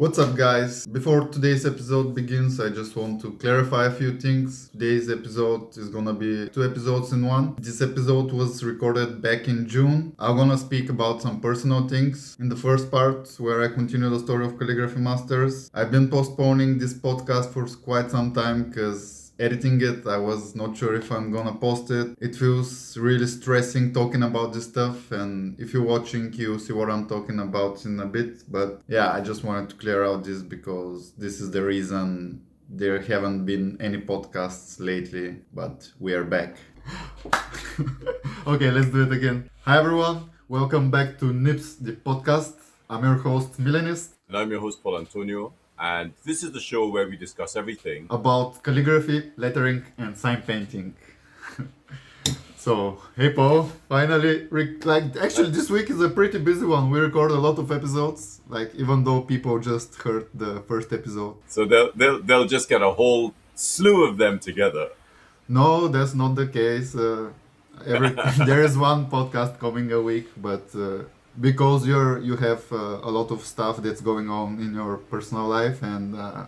[0.00, 0.86] What's up, guys?
[0.86, 4.70] Before today's episode begins, I just want to clarify a few things.
[4.70, 7.54] Today's episode is gonna be two episodes in one.
[7.58, 10.14] This episode was recorded back in June.
[10.18, 12.34] I'm gonna speak about some personal things.
[12.40, 16.78] In the first part, where I continue the story of Calligraphy Masters, I've been postponing
[16.78, 20.06] this podcast for quite some time because editing it.
[20.06, 22.16] I was not sure if I'm gonna post it.
[22.20, 26.90] It feels really stressing talking about this stuff, and if you're watching, you see what
[26.90, 28.44] I'm talking about in a bit.
[28.48, 33.00] But yeah, I just wanted to clear out this because this is the reason there
[33.00, 36.56] haven't been any podcasts lately, but we are back.
[38.46, 39.50] okay, let's do it again.
[39.62, 42.54] Hi everyone, welcome back to Nibs the podcast.
[42.88, 44.10] I'm your host Milenist.
[44.28, 48.06] And I'm your host Paul Antonio and this is the show where we discuss everything
[48.10, 50.94] about calligraphy, lettering, and sign painting.
[52.56, 54.46] so, hey Paul, finally,
[54.84, 56.90] like actually this week is a pretty busy one.
[56.90, 61.36] We record a lot of episodes, like even though people just heard the first episode.
[61.46, 64.90] So they'll they'll they'll just get a whole slew of them together.
[65.48, 66.94] No, that's not the case.
[66.94, 67.30] Uh,
[67.86, 68.10] every
[68.46, 70.66] there is one podcast coming a week, but.
[70.74, 71.04] Uh,
[71.40, 75.46] because you're you have uh, a lot of stuff that's going on in your personal
[75.46, 76.44] life and uh,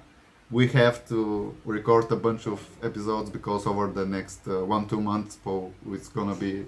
[0.51, 5.01] we have to record a bunch of episodes because over the next uh, one two
[5.01, 6.67] months Paul it's gonna be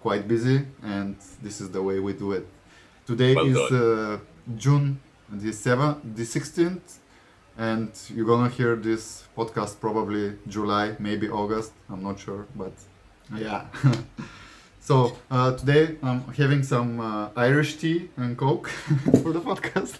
[0.00, 2.46] quite busy and this is the way we do it.
[3.06, 4.18] Today well is uh,
[4.56, 6.98] June the 7th the 16th
[7.58, 12.72] and you're gonna hear this podcast probably July maybe August I'm not sure but
[13.34, 13.66] yeah
[14.86, 18.68] So uh, today I'm having some uh, Irish tea and Coke
[19.20, 19.98] for the podcast.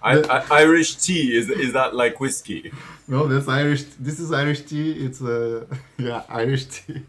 [0.00, 2.70] I, I, Irish tea is is that like whiskey?
[3.08, 3.82] No, that's Irish.
[3.98, 4.92] This is Irish tea.
[5.04, 5.66] It's uh,
[5.98, 7.02] yeah Irish tea.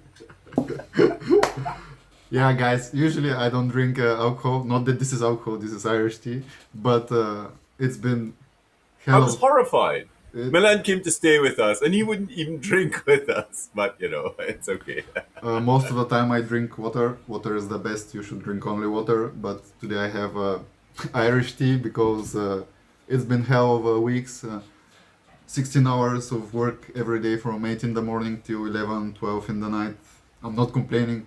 [2.31, 2.89] yeah, guys.
[2.91, 4.63] Usually I don't drink uh, alcohol.
[4.63, 5.59] Not that this is alcohol.
[5.59, 6.41] This is Irish tea.
[6.73, 8.33] But uh, it's been.
[9.05, 10.09] I was horrified.
[10.33, 13.69] It, Milan came to stay with us, and he wouldn't even drink with us.
[13.75, 15.03] But you know, it's okay.
[15.41, 17.17] uh, most of the time, I drink water.
[17.27, 18.13] Water is the best.
[18.13, 19.27] You should drink only water.
[19.27, 20.59] But today I have uh,
[21.13, 22.63] Irish tea because uh,
[23.07, 24.43] it's been hell of a weeks.
[24.43, 24.61] Uh,
[25.47, 29.59] 16 hours of work every day from 8 in the morning till 11, 12 in
[29.59, 29.97] the night.
[30.41, 31.25] I'm not complaining.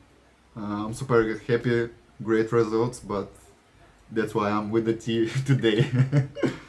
[0.57, 1.91] Uh, I'm super happy.
[2.23, 3.31] Great results, but
[4.11, 5.91] that's why I'm with the tea today.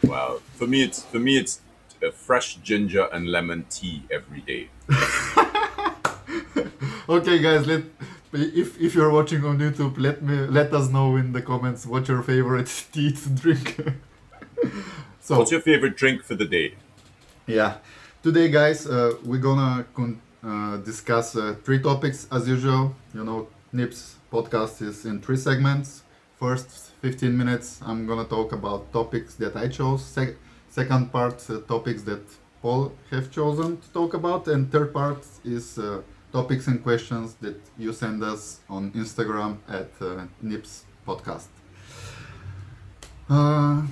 [0.03, 0.40] wow.
[0.56, 1.62] For me, it's for me it's
[2.05, 4.69] a fresh ginger and lemon tea every day.
[7.09, 7.83] okay, guys, let
[8.33, 12.07] if if you're watching on YouTube, let me let us know in the comments what
[12.07, 13.79] your favorite tea to drink.
[15.21, 16.75] so, what's your favorite drink for the day?
[17.47, 17.77] Yeah,
[18.23, 19.85] today, guys, uh, we're gonna
[20.43, 22.95] uh, discuss uh, three topics as usual.
[23.13, 26.03] You know, Nibs podcast is in three segments.
[26.37, 30.03] First 15 minutes, I'm gonna talk about topics that I chose.
[30.03, 30.35] Se-
[30.75, 32.24] second part uh, topics that
[32.62, 36.02] Paul have chosen to talk about, and third part is uh,
[36.34, 41.47] topics and questions that you send us on Instagram at uh, Nibs Podcast.
[43.30, 43.84] Uh,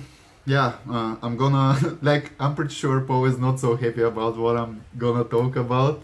[0.44, 1.68] yeah, uh, I'm gonna
[2.10, 6.02] like I'm pretty sure Paul is not so happy about what I'm gonna talk about.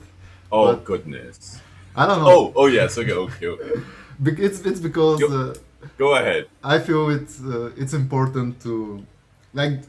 [0.51, 1.61] Oh goodness.
[1.95, 2.31] I don't know.
[2.31, 3.47] Oh, oh yes, okay, okay.
[3.47, 4.43] okay.
[4.47, 5.21] it's it's because.
[5.21, 5.55] Go, uh,
[5.99, 6.47] go ahead.
[6.75, 9.05] I feel it's uh, it's important to
[9.53, 9.83] like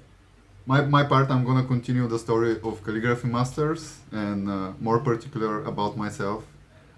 [0.66, 5.64] my, my part i'm gonna continue the story of calligraphy masters and uh, more particular
[5.64, 6.46] about myself.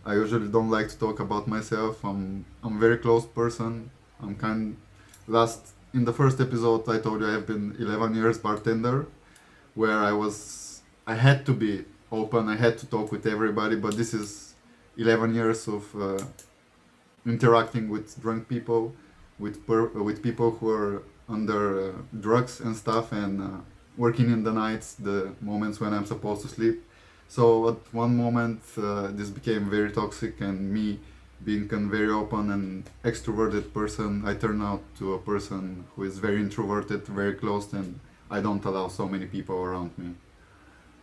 [0.06, 2.04] I usually don't like to talk about myself.
[2.04, 3.90] I'm i'm a very closed person.
[4.22, 4.76] I'm kind
[5.28, 5.62] last
[5.94, 9.06] in the first episode i told you i have been 11 years bartender
[9.76, 12.48] where i was i had to be open.
[12.48, 14.54] I had to talk with everybody but this is
[14.98, 16.24] 11 years of uh,
[17.26, 18.94] interacting with drunk people
[19.40, 23.48] with per- with people who are under uh, drugs and stuff and uh,
[23.98, 26.84] working in the nights, the moments when I'm supposed to sleep.
[27.28, 31.00] So at one moment uh, this became very toxic and me
[31.44, 36.20] being a very open and extroverted person, I turn out to a person who is
[36.20, 38.00] very introverted, very closed and
[38.32, 40.16] I don't allow so many people around me.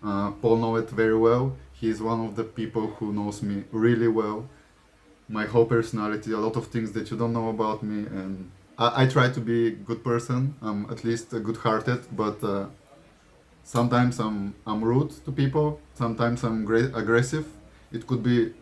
[0.02, 1.56] Uh, Paul know it very well.
[1.72, 4.48] He's one of the people who knows me really well.
[5.28, 8.50] My whole personality, a lot of things that you don't know about me, and
[8.80, 10.54] I, I try to be a good person.
[10.62, 12.66] I'm at least a good-hearted, but uh,
[13.62, 15.78] sometimes I'm I'm rude to people.
[15.94, 17.46] Sometimes I'm great aggressive.
[17.92, 18.52] It could be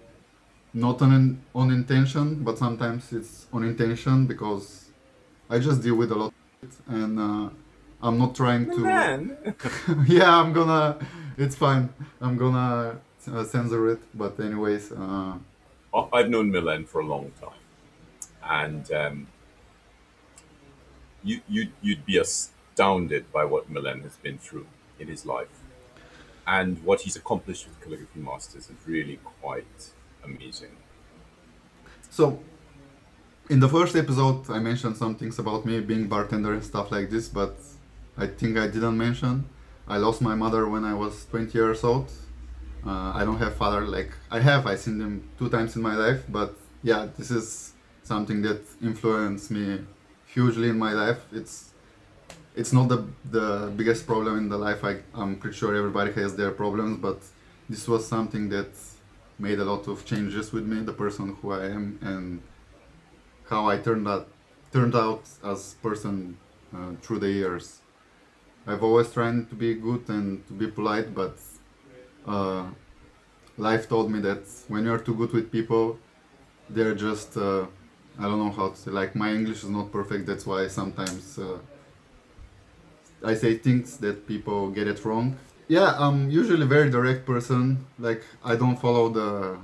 [0.75, 4.91] not on on intention, but sometimes it's on intention because
[5.49, 6.35] I just deal with a lot,
[6.89, 7.49] and uh,
[8.03, 8.81] I'm not trying to.
[10.09, 10.99] yeah, I'm gonna.
[11.39, 11.89] It's fine.
[12.21, 13.01] I'm gonna
[13.33, 14.01] uh, censor it.
[14.15, 14.93] But anyways.
[14.93, 15.35] Uh,
[16.13, 17.63] I've known Milan for a long time,
[18.43, 19.27] and um,
[21.29, 24.67] you, you you'd be astounded by what Milan has been through
[24.99, 25.55] in his life.
[26.47, 29.83] And what he's accomplished with Calligraphy Masters is really quite
[30.25, 30.75] amazing.
[32.11, 32.41] So,
[33.51, 37.11] in the first episode, I mentioned some things about me being bartender and stuff like
[37.11, 37.55] this, but
[38.17, 39.45] I think I didn't mention
[39.87, 42.11] I lost my mother when I was 20 years old.
[42.87, 44.67] Uh, I don't have father like I have.
[44.67, 47.73] I seen them two times in my life, but yeah, this is
[48.03, 49.81] something that influenced me
[50.35, 51.21] hugely in my life.
[51.33, 51.71] It's
[52.57, 54.85] it's not the the biggest problem in the life.
[54.85, 57.19] I I'm pretty sure everybody has their problems, but
[57.69, 58.71] this was something that
[59.39, 62.43] made a lot of changes with me, the person who I am, and
[63.49, 64.29] how I turned out
[64.73, 66.37] turned out as person
[66.75, 67.81] uh, through the years.
[68.67, 71.39] I've always tried to be good and to be polite, but
[72.27, 72.67] uh,
[73.57, 75.99] life told me that when you're too good with people,
[76.69, 77.67] they're just uh,
[78.19, 78.91] I don't know how to say.
[78.91, 80.27] Like my English is not perfect.
[80.27, 81.59] That's why sometimes uh,
[83.25, 85.37] I say things that people get it wrong.
[85.69, 87.87] Yeah, I'm usually very direct person.
[87.99, 89.59] Like I don't follow the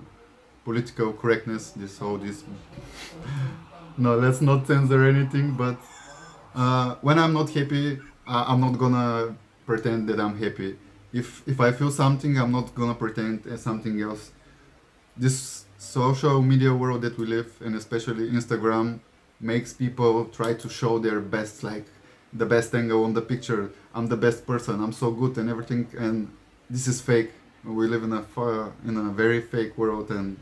[0.65, 1.71] political correctness.
[1.71, 2.45] This whole this.
[3.99, 5.53] no, let's not censor anything.
[5.53, 5.77] But
[6.55, 9.37] uh, when I'm not happy, I, I'm not gonna
[9.67, 10.77] pretend that I'm happy.
[11.13, 14.31] If if I feel something, I'm not gonna pretend as something else.
[15.17, 19.01] This social media world that we live, and especially Instagram,
[19.41, 21.87] makes people try to show their best, like
[22.33, 23.71] the best angle on the picture.
[23.95, 24.83] I'm the best person.
[24.83, 26.31] I'm so good and everything, and
[26.69, 27.31] this is fake.
[27.65, 28.25] We live in a
[28.89, 30.37] in a very fake world, and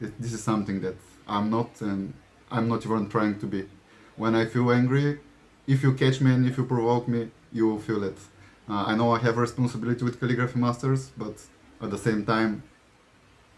[0.00, 0.96] it, this is something that
[1.26, 2.12] I'm not, and
[2.50, 3.64] I'm not even trying to be.
[4.16, 5.20] When I feel angry,
[5.66, 8.18] if you catch me and if you provoke me, you will feel it.
[8.68, 11.36] Uh, I know I have a responsibility with Calligraphy Masters, but
[11.80, 12.62] at the same time,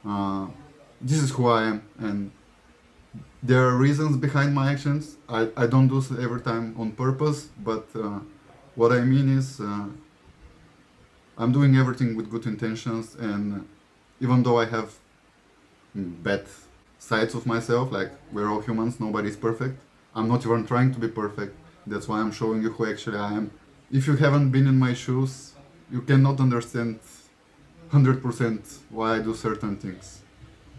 [0.07, 0.47] uh,
[1.01, 2.31] this is who I am, and
[3.43, 5.17] there are reasons behind my actions.
[5.29, 8.21] I, I don't do so every time on purpose, but uh,
[8.75, 9.87] what I mean is uh,
[11.39, 13.67] I'm doing everything with good intentions, and
[14.21, 14.99] even though I have
[15.95, 16.45] bad
[16.99, 19.81] sides of myself, like we're all humans, nobody's perfect.
[20.15, 21.57] I'm not even trying to be perfect.
[21.87, 23.51] That's why I'm showing you who actually I am.
[23.91, 25.55] If you haven't been in my shoes,
[25.91, 27.01] you cannot understand
[27.91, 30.20] 100% why I do certain things.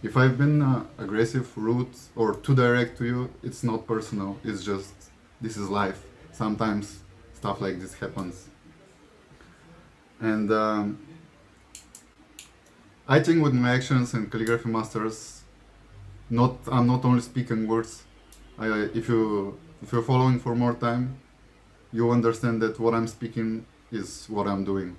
[0.03, 4.37] If I've been uh, aggressive, rude, or too direct to you, it's not personal.
[4.43, 4.93] It's just
[5.39, 6.03] this is life.
[6.31, 7.01] Sometimes
[7.33, 8.47] stuff like this happens.
[10.19, 10.99] And um,
[13.07, 15.41] I think with my actions and calligraphy masters,
[16.29, 18.03] not I'm not only speaking words.
[18.57, 21.19] I, if you if you're following for more time,
[21.91, 24.95] you understand that what I'm speaking is what I'm doing.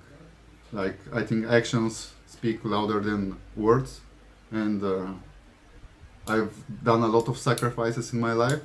[0.71, 4.01] Like I think actions speak louder than words,
[4.53, 5.07] and uh,
[6.27, 6.53] I've
[6.83, 8.61] done a lot of sacrifices in my life,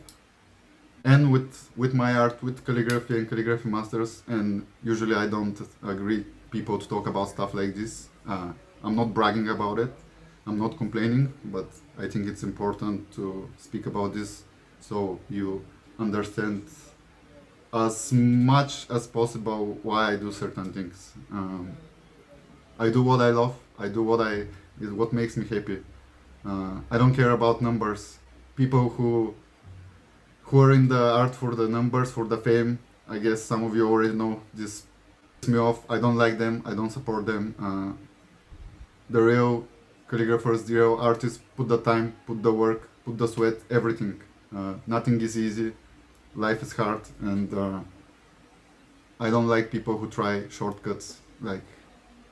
[1.05, 6.25] and with with my art, with calligraphy and calligraphy masters, and usually I don't agree
[6.51, 8.09] people to talk about stuff like this.
[8.29, 8.53] Uh,
[8.85, 9.93] I'm not bragging about it.
[10.47, 11.69] I'm not complaining, but
[11.99, 14.45] I think it's important to speak about this
[14.81, 15.65] so you
[15.99, 16.63] understand
[17.73, 21.13] as much as possible why I do certain things.
[21.31, 21.77] Um,
[22.79, 23.57] I do what I love.
[23.79, 24.47] I do what I
[24.81, 25.79] is what makes me happy.
[26.45, 28.19] Uh, I don't care about numbers.
[28.57, 29.35] People who
[30.43, 32.79] who are in the art for the numbers, for the fame.
[33.09, 34.85] I guess some of you already know this.
[35.41, 35.79] Pisses me off.
[35.89, 36.63] I don't like them.
[36.67, 37.55] I don't support them.
[37.67, 37.91] Uh,
[39.09, 39.67] the real
[40.09, 44.21] calligraphers, the real artists, put the time, put the work, put the sweat, everything.
[44.55, 45.73] Uh, nothing is easy
[46.35, 47.81] life is hard and uh,
[49.21, 51.65] i don't like people who try shortcuts like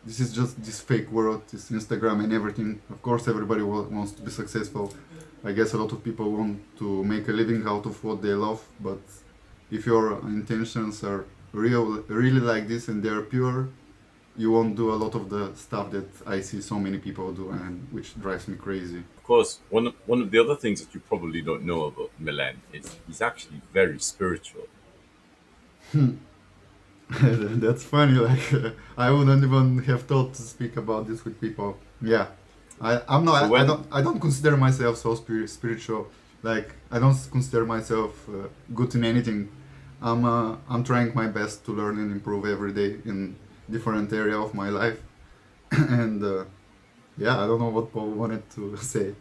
[0.06, 4.22] this is just this fake world this instagram and everything of course everybody wants to
[4.22, 4.92] be successful
[5.44, 8.34] i guess a lot of people want to make a living out of what they
[8.46, 9.00] love but
[9.70, 10.04] if your
[10.38, 13.68] intentions are real really like this and they're pure
[14.38, 17.50] you won't do a lot of the stuff that I see so many people do,
[17.50, 18.98] and which drives me crazy.
[18.98, 22.10] Of course, one of, one of the other things that you probably don't know about
[22.18, 24.66] Milan is he's actually very spiritual.
[25.92, 26.16] Hmm.
[27.20, 28.14] That's funny.
[28.14, 28.52] Like
[28.98, 31.78] I wouldn't even have thought to speak about this with people.
[32.02, 32.26] Yeah,
[32.80, 33.48] I I'm not.
[33.48, 33.86] When, I, don't.
[33.92, 36.08] I don't consider myself so spirit, spiritual.
[36.42, 39.48] Like I don't consider myself uh, good in anything.
[40.02, 43.36] I'm uh, I'm trying my best to learn and improve every day in
[43.70, 45.00] different area of my life
[45.70, 46.44] and uh,
[47.18, 49.14] yeah i don't know what paul wanted to say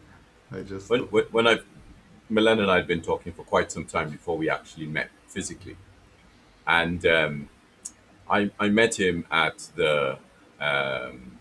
[0.52, 1.58] i just when, when i
[2.30, 5.76] milan and i had been talking for quite some time before we actually met physically
[6.68, 7.50] and um,
[8.30, 10.18] I, I met him at the
[10.60, 11.38] um,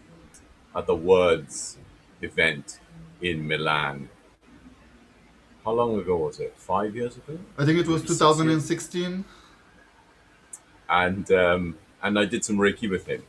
[0.75, 1.79] at the words
[2.21, 2.81] event
[3.21, 4.09] in milan.
[5.65, 6.55] How long ago was it?
[6.57, 7.39] Five years ago?
[7.57, 9.25] I think it was 2016
[10.89, 13.23] and um, and I did some Reiki with him,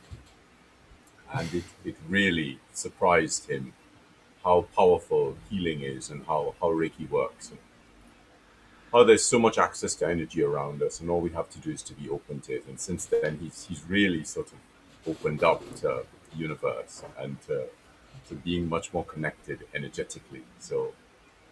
[1.33, 3.74] and it, it really surprised him
[4.43, 7.51] how powerful healing is and how, how Reiki works
[8.95, 11.69] how there's so much access to energy around us and all we have to do
[11.69, 12.63] is to be open to it.
[12.65, 14.59] And since then he's he's really sort of
[15.05, 17.65] opened up to the universe and to,
[18.29, 20.43] to being much more connected energetically.
[20.59, 20.93] So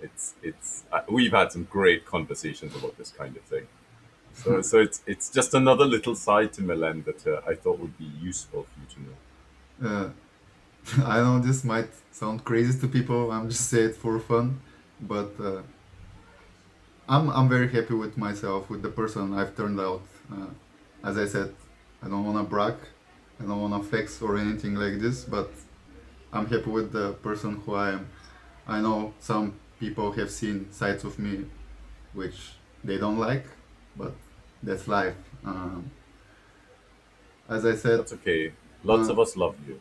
[0.02, 3.68] it's it's uh, we've had some great conversations about this kind of thing.
[4.34, 7.98] So so it's it's just another little side to Milan that uh, I thought would
[7.98, 9.18] be useful for you to know.
[9.90, 10.10] Uh,
[11.14, 13.34] I know this might sound crazy to people.
[13.34, 14.62] I'm just saying it for fun,
[15.02, 15.64] but uh,
[17.08, 20.02] I'm I'm very happy with myself, with the person I've turned out.
[20.32, 20.48] Uh,
[21.04, 21.54] as I said,
[22.02, 22.76] I don't wanna brag,
[23.40, 25.52] I don't wanna flex or anything like this, but
[26.32, 28.08] I'm happy with the person who I am.
[28.68, 31.46] I know some people have seen sides of me
[32.14, 33.46] which they don't like,
[33.98, 34.14] but
[34.62, 35.16] that's life.
[35.44, 35.92] Um,
[37.50, 38.54] as I said, That's okay.
[38.84, 39.80] Lots Uh, of us love you.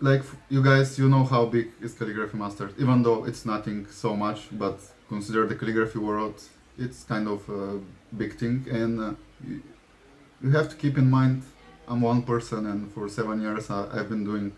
[0.00, 4.14] like you guys, you know how big is Calligraphy Masters, even though it's nothing so
[4.14, 6.36] much, but consider the calligraphy world,
[6.78, 7.80] it's kind of a
[8.16, 9.12] big thing, and uh,
[9.46, 11.42] you, have to keep in mind
[11.88, 14.52] I'm one person, and for seven years I, I've been doing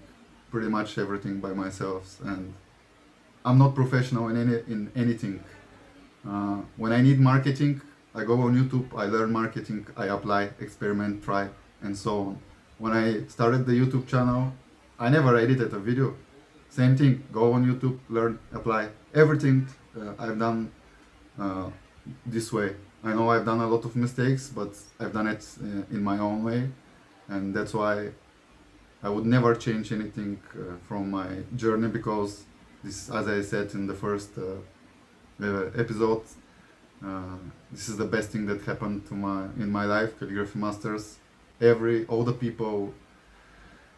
[0.50, 2.54] pretty much everything by myself, and
[3.44, 5.42] I'm not professional in any in anything.
[6.28, 7.80] Uh, when I need marketing,
[8.14, 11.48] I go on YouTube, I learn marketing, I apply, experiment, try,
[11.82, 12.38] and so on.
[12.78, 14.52] When I started the YouTube channel,
[14.98, 16.14] I never edited a video.
[16.68, 18.88] Same thing, go on YouTube, learn, apply.
[19.14, 19.66] Everything
[19.98, 20.70] uh, I've done
[21.38, 21.70] uh,
[22.26, 22.76] this way.
[23.02, 26.18] I know I've done a lot of mistakes, but I've done it uh, in my
[26.18, 26.70] own way,
[27.28, 28.10] and that's why
[29.02, 32.44] I would never change anything uh, from my journey because
[32.84, 34.42] this, as I said in the first uh,
[35.42, 36.22] uh, episode,
[37.04, 37.36] uh,
[37.72, 40.18] this is the best thing that happened to my in my life.
[40.18, 41.16] Calligraphy Masters.
[41.60, 42.92] Every all the people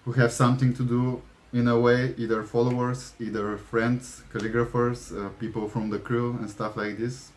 [0.05, 5.69] who have something to do in a way, either followers, either friends, calligraphers, uh, people
[5.69, 7.32] from the crew, and stuff like this.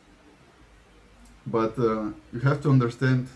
[1.46, 3.28] But uh, you have to understand,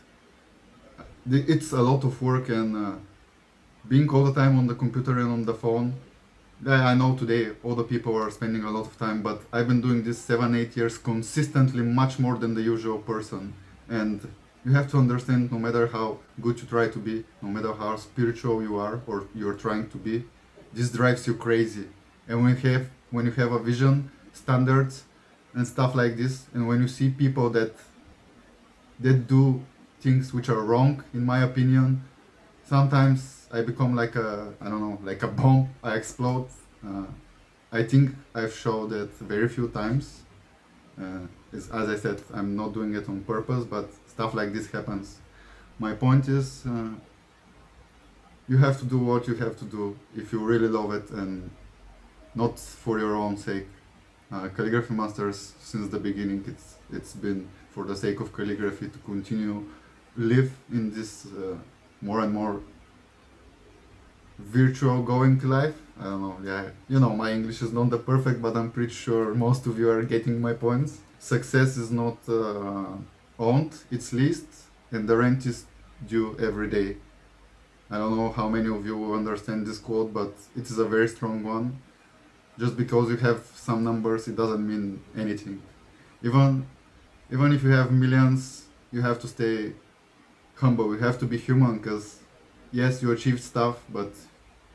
[1.29, 2.95] it's a lot of work and uh,
[3.87, 5.93] being all the time on the computer and on the phone.
[6.65, 9.67] Yeah, I know today all the people are spending a lot of time, but I've
[9.67, 13.53] been doing this seven, eight years consistently, much more than the usual person.
[13.87, 14.27] And
[14.65, 17.95] you have to understand no matter how good you try to be, no matter how
[17.95, 20.25] spiritual you are or you're trying to be,
[20.73, 21.87] this drives you crazy.
[22.27, 25.03] And when you have when you have a vision, standards
[25.53, 27.73] and stuff like this, and when you see people that
[28.99, 29.61] that do
[30.01, 32.03] things which are wrong in my opinion,
[32.65, 35.69] sometimes I become like a I don't know like a bomb.
[35.83, 36.47] I explode.
[36.85, 37.05] Uh,
[37.71, 40.21] I think I've showed it very few times.
[40.99, 44.69] Uh, is, as I said, I'm not doing it on purpose, but stuff like this
[44.69, 45.17] happens.
[45.79, 46.89] My point is, uh,
[48.47, 51.49] you have to do what you have to do if you really love it and
[52.35, 53.67] not for your own sake.
[54.31, 58.99] Uh, calligraphy masters since the beginning, it's it's been for the sake of calligraphy to
[58.99, 59.65] continue
[60.17, 61.55] live in this uh,
[62.01, 62.61] more and more
[64.37, 65.75] virtual going life.
[65.99, 66.37] I don't know.
[66.43, 69.77] Yeah, you know, my English is not the perfect, but I'm pretty sure most of
[69.77, 70.99] you are getting my points.
[71.19, 72.85] Success is not uh,
[73.37, 74.53] owned; it's leased,
[74.91, 75.65] and the rent is
[76.07, 76.97] due every day.
[77.91, 81.07] I don't know how many of you understand this quote, but it is a very
[81.07, 81.81] strong one.
[82.57, 85.61] Just because you have some numbers, it doesn't mean anything.
[86.21, 86.67] Even,
[87.31, 89.73] even if you have millions, you have to stay
[90.55, 90.93] humble.
[90.93, 92.19] You have to be human, because
[92.71, 94.11] yes, you achieved stuff, but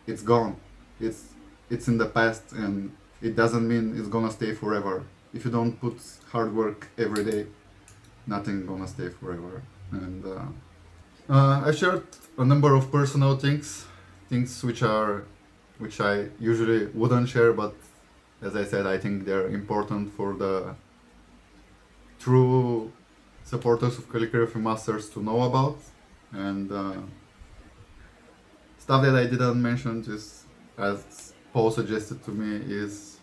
[0.07, 0.57] it's gone.
[1.01, 1.35] It's
[1.71, 2.93] it's in the past, and
[3.23, 5.05] it doesn't mean it's gonna stay forever.
[5.33, 5.97] If you don't put
[6.31, 7.47] hard work every day,
[8.27, 9.63] nothing gonna stay forever.
[9.91, 12.07] And uh, uh, I shared
[12.39, 13.87] a number of personal things,
[14.29, 15.25] things which are,
[15.79, 17.75] which I usually wouldn't share, but
[18.43, 20.75] as I said, I think they're important for the
[22.19, 22.93] true
[23.45, 25.79] supporters of calligraphy masters to know about,
[26.33, 26.97] and uh,
[28.79, 30.45] stuff that I didn't mention, just
[30.79, 33.19] as Paul suggested to me, is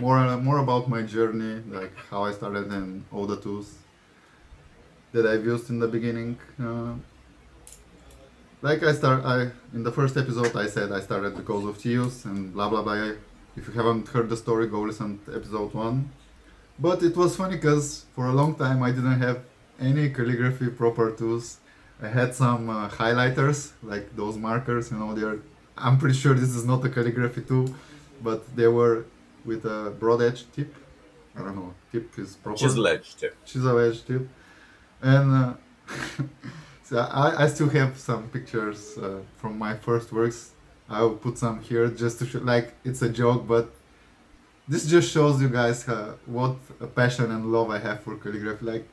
[0.00, 3.68] more more about my journey, like how I started and all the tools
[5.12, 6.38] that I've used in the beginning.
[6.60, 6.94] Uh,
[8.62, 12.24] like I start, I in the first episode I said I started because of Tius
[12.24, 13.12] and blah blah blah.
[13.56, 16.10] If you haven't heard the story, go listen to episode one.
[16.78, 19.40] But it was funny because for a long time I didn't have
[19.80, 21.58] any calligraphy proper tools.
[22.02, 25.38] I had some uh, highlighters, like those markers, you know, they're.
[25.78, 27.74] I'm pretty sure this is not a calligraphy tool,
[28.22, 29.04] but they were
[29.44, 30.74] with a broad edge tip.
[31.34, 33.36] I don't know, tip is proper Chisel edge tip.
[33.44, 34.26] chisel edge tip
[35.02, 35.54] and uh,
[36.82, 40.52] So I, I still have some pictures uh, from my first works.
[40.88, 43.74] I will put some here just to show, like it's a joke, but
[44.68, 48.64] this just shows you guys uh, what a passion and love I have for calligraphy.
[48.64, 48.88] Like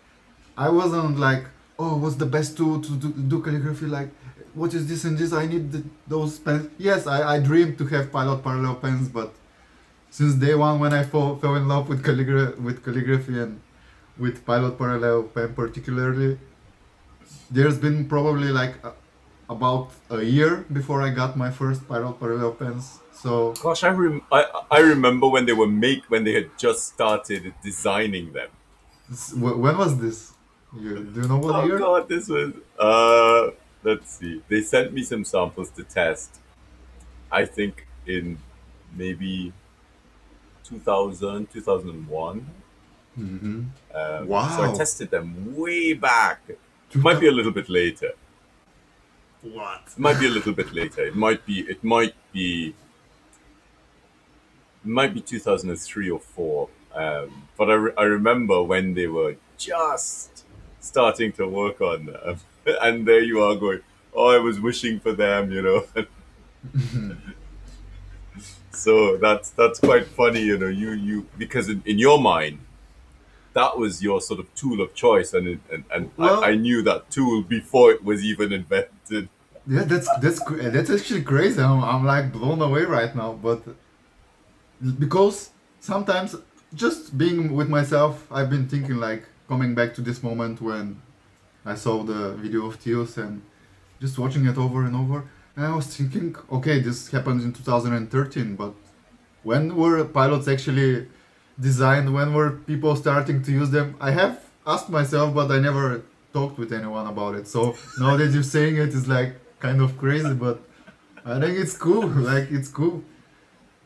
[0.58, 1.46] I wasn't like,
[1.80, 3.88] oh, what's the best tool to do, do calligraphy?
[3.88, 4.10] Like,
[4.54, 5.34] what is this and this?
[5.34, 6.70] I need the, those pens.
[6.78, 9.34] Yes, I, I dreamed to have pilot parallel pens, but
[10.12, 13.60] since day one when I fall, fell in love with, calligra- with calligraphy and
[14.18, 16.38] with pilot parallel pen particularly,
[17.50, 18.94] there's been probably like a,
[19.50, 23.00] about a year before I got my first pilot parallel pens.
[23.24, 24.42] So Gosh, I, rem- I
[24.78, 28.50] I remember when they were make when they had just started designing them.
[29.36, 30.34] when was this?
[30.84, 31.80] You, do you know what Oh year?
[31.80, 32.52] god, this was
[32.90, 33.52] uh
[33.88, 34.42] let's see.
[34.50, 36.30] They sent me some samples to test.
[37.32, 37.74] I think
[38.06, 38.26] in
[39.02, 39.54] maybe
[40.66, 42.46] 2000, 2001.
[43.20, 43.48] Mm-hmm.
[43.96, 46.40] Um, So I tested them way back.
[46.96, 48.12] Might be a little bit later.
[49.42, 49.84] What?
[49.98, 51.02] Might be a little bit later.
[51.12, 51.56] It might be.
[51.74, 52.74] It might be.
[54.84, 56.70] Might be 2003 or four.
[56.94, 60.46] Um, but I, re- I remember when they were just
[60.80, 62.38] starting to work on them,
[62.82, 63.80] and there you are going,
[64.14, 65.86] "Oh, I was wishing for them," you know.
[68.72, 70.68] so that's that's quite funny, you know.
[70.68, 72.60] You you because in, in your mind,
[73.54, 76.56] that was your sort of tool of choice, and it, and and Well- I, I
[76.56, 79.30] knew that tool before it was even invented.
[79.66, 81.62] Yeah, that's that's that's actually crazy.
[81.62, 83.32] I'm, I'm like blown away right now.
[83.34, 83.64] But
[84.92, 86.36] because sometimes
[86.74, 91.02] just being with myself, I've been thinking like coming back to this moment when
[91.66, 93.42] I saw the video of Teos and
[94.02, 95.26] just watching it over and over.
[95.56, 98.74] And I was thinking, okay, this happened in 2013, but
[99.44, 101.08] when were pilots actually
[101.60, 102.14] designed?
[102.14, 103.96] When were people starting to use them?
[104.02, 107.48] I have asked myself, but I never talked with anyone about it.
[107.48, 110.60] So now that you're saying it, is like kind of crazy, but
[111.26, 112.08] I think it's cool.
[112.32, 113.04] Like it's cool.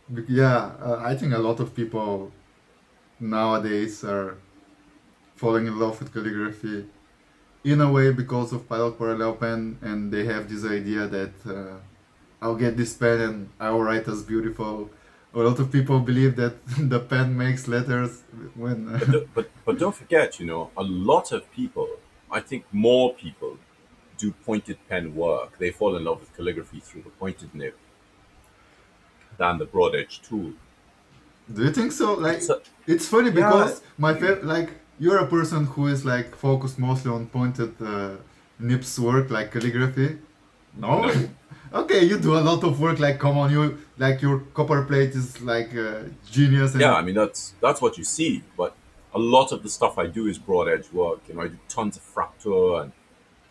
[0.10, 2.32] Yeah, uh, I think a lot of people
[3.20, 4.38] nowadays are
[5.36, 6.88] falling in love with calligraphy
[7.63, 11.78] in a way because of pilot parallel pen and they have this idea that uh,
[12.41, 14.89] i'll get this pen and i'll write as beautiful
[15.34, 16.56] a lot of people believe that
[16.93, 18.24] the pen makes letters
[18.56, 21.89] when But, do- but but don't forget, you know, a lot of people,
[22.32, 23.60] I think more people,
[24.17, 25.58] do pointed pen work.
[25.60, 27.76] They fall in love with calligraphy through the pointed nib
[29.39, 30.52] than the broad edge tool.
[31.56, 32.62] do you think so like So-
[32.93, 33.39] it's funny Yeah.
[33.41, 33.73] because
[34.06, 34.69] my fa- like
[35.04, 38.15] you're a person who is like focused mostly on pointed uh,
[38.69, 40.10] nibs work like calligraphy
[40.86, 41.12] no No.
[41.82, 43.63] okay you do a lot of work like come on you
[44.06, 46.00] like your copper plate is like uh,
[46.36, 48.71] genius and Yeah, I mean that's that's what you see, but
[49.19, 51.19] a lot of the stuff I do is broad edge work.
[51.28, 52.89] You know, I do tons of Fraktur and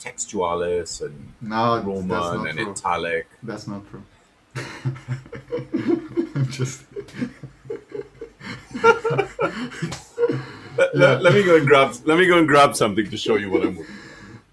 [0.05, 3.27] textualis and no Roman and true italic.
[3.42, 4.03] That's not true.
[6.51, 6.85] Just
[10.79, 13.37] Let, let- let me go and grab let me go and grab something to show
[13.37, 13.79] you what I'm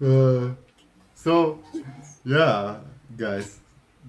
[0.04, 0.54] uh,
[1.14, 1.58] so,
[2.24, 2.76] yeah,
[3.16, 3.58] guys.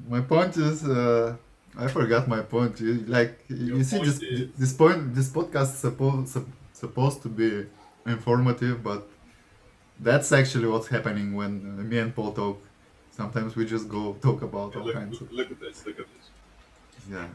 [0.10, 1.36] My point is, uh,
[1.78, 2.82] I forgot my point.
[2.82, 7.30] You, like you see, this is- this point, this podcast is supposed sup, supposed to
[7.30, 7.66] be
[8.06, 9.08] informative, but
[10.00, 12.62] that's actually what's happening when uh, me and Paul talk.
[13.16, 16.06] Sometimes we just go talk about all Look, kinds of look at this, look at
[16.14, 16.30] this.
[17.10, 17.28] Yeah.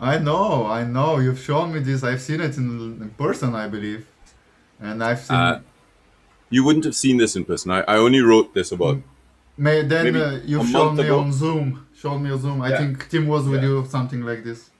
[0.00, 1.18] I know, I know.
[1.18, 2.02] You've shown me this.
[2.02, 4.06] I've seen it in, in person, I believe,
[4.80, 5.36] and I've seen.
[5.36, 5.60] Uh,
[6.48, 7.70] You wouldn't have seen this in person.
[7.70, 8.98] I, I only wrote this about
[9.56, 11.20] May, then maybe uh, you've shown me ago.
[11.20, 11.86] on Zoom.
[11.94, 12.62] Shown me on Zoom.
[12.62, 13.68] I think Tim was with Yeah.
[13.68, 14.70] you, something like this.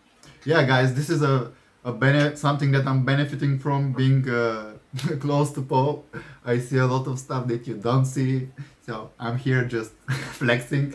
[0.45, 1.53] Yeah, guys, this is a
[1.85, 4.73] a bene- something that I'm benefiting from being uh,
[5.21, 6.05] close to Paul.
[6.45, 8.49] I see a lot of stuff that you don't see,
[8.87, 9.93] so I'm here just
[10.33, 10.95] flexing.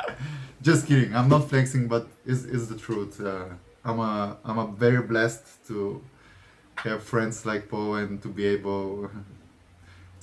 [0.62, 1.14] just kidding.
[1.14, 3.20] I'm not flexing, but is is the truth.
[3.20, 3.44] Uh,
[3.84, 6.02] I'm a I'm a very blessed to
[6.76, 9.10] have friends like Paul and to be able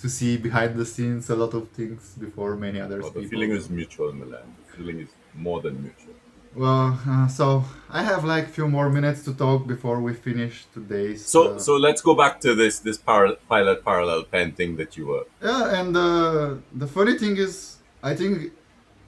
[0.01, 3.31] to see behind the scenes a lot of things before many others well, the people.
[3.31, 4.55] feeling is mutual, Milan.
[4.67, 6.08] The feeling is more than mutual.
[6.55, 11.25] Well, uh, so I have like few more minutes to talk before we finish today's.
[11.25, 14.97] So uh, so let's go back to this this par- pilot parallel pen thing that
[14.97, 15.25] you were.
[15.43, 18.51] yeah, and uh, the funny thing is, I think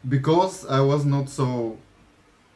[0.08, 1.78] because I was not so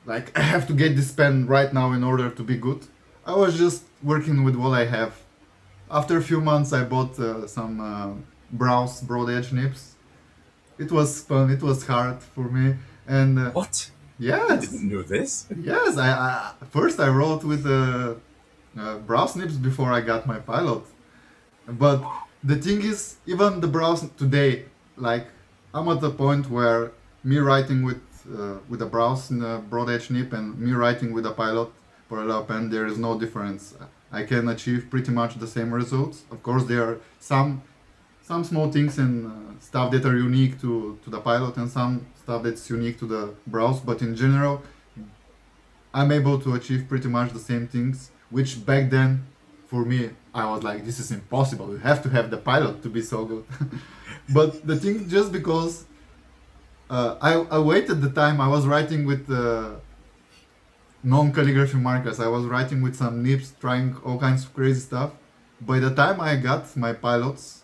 [0.06, 2.82] like I have to get this pen right now in order to be good.
[3.26, 5.14] I was just working with what I have.
[5.90, 8.14] After a few months, I bought uh, some uh,
[8.52, 9.96] Brause broad edge nibs.
[10.78, 11.50] It was fun.
[11.50, 12.76] It was hard for me,
[13.08, 13.90] and uh, What?
[14.18, 15.48] Yes, Didn't know this.
[15.62, 18.18] Yes, I, I first I wrote with the
[18.78, 20.84] uh, Brause nibs before I got my pilot,
[21.68, 22.02] but
[22.44, 25.28] the thing is, even the Brause today, like
[25.74, 26.92] I'm at the point where
[27.24, 28.02] me writing with
[28.34, 31.70] uh, with a Brause in a broad edge nib and me writing with a pilot
[32.10, 33.76] parallel pen, there is no difference.
[34.12, 36.24] I can achieve pretty much the same results.
[36.32, 37.64] Of course, there are some
[38.22, 42.06] some small things and uh, stuff that are unique to, to the pilot and some
[42.26, 44.56] stuff that's unique to the Brause, but in general,
[45.94, 49.10] I'm able to achieve pretty much the same things, which back then,
[49.68, 51.68] for me, I was like, this is impossible.
[51.70, 53.46] You have to have the pilot to be so good.
[54.38, 55.86] but the thing, just because
[56.90, 59.76] uh, I, I waited the time I was writing with uh,
[61.04, 62.20] non-calligraphy markers.
[62.20, 65.12] I was writing with some nibs, trying all kinds of crazy stuff.
[65.62, 67.64] By the time I got my pilots,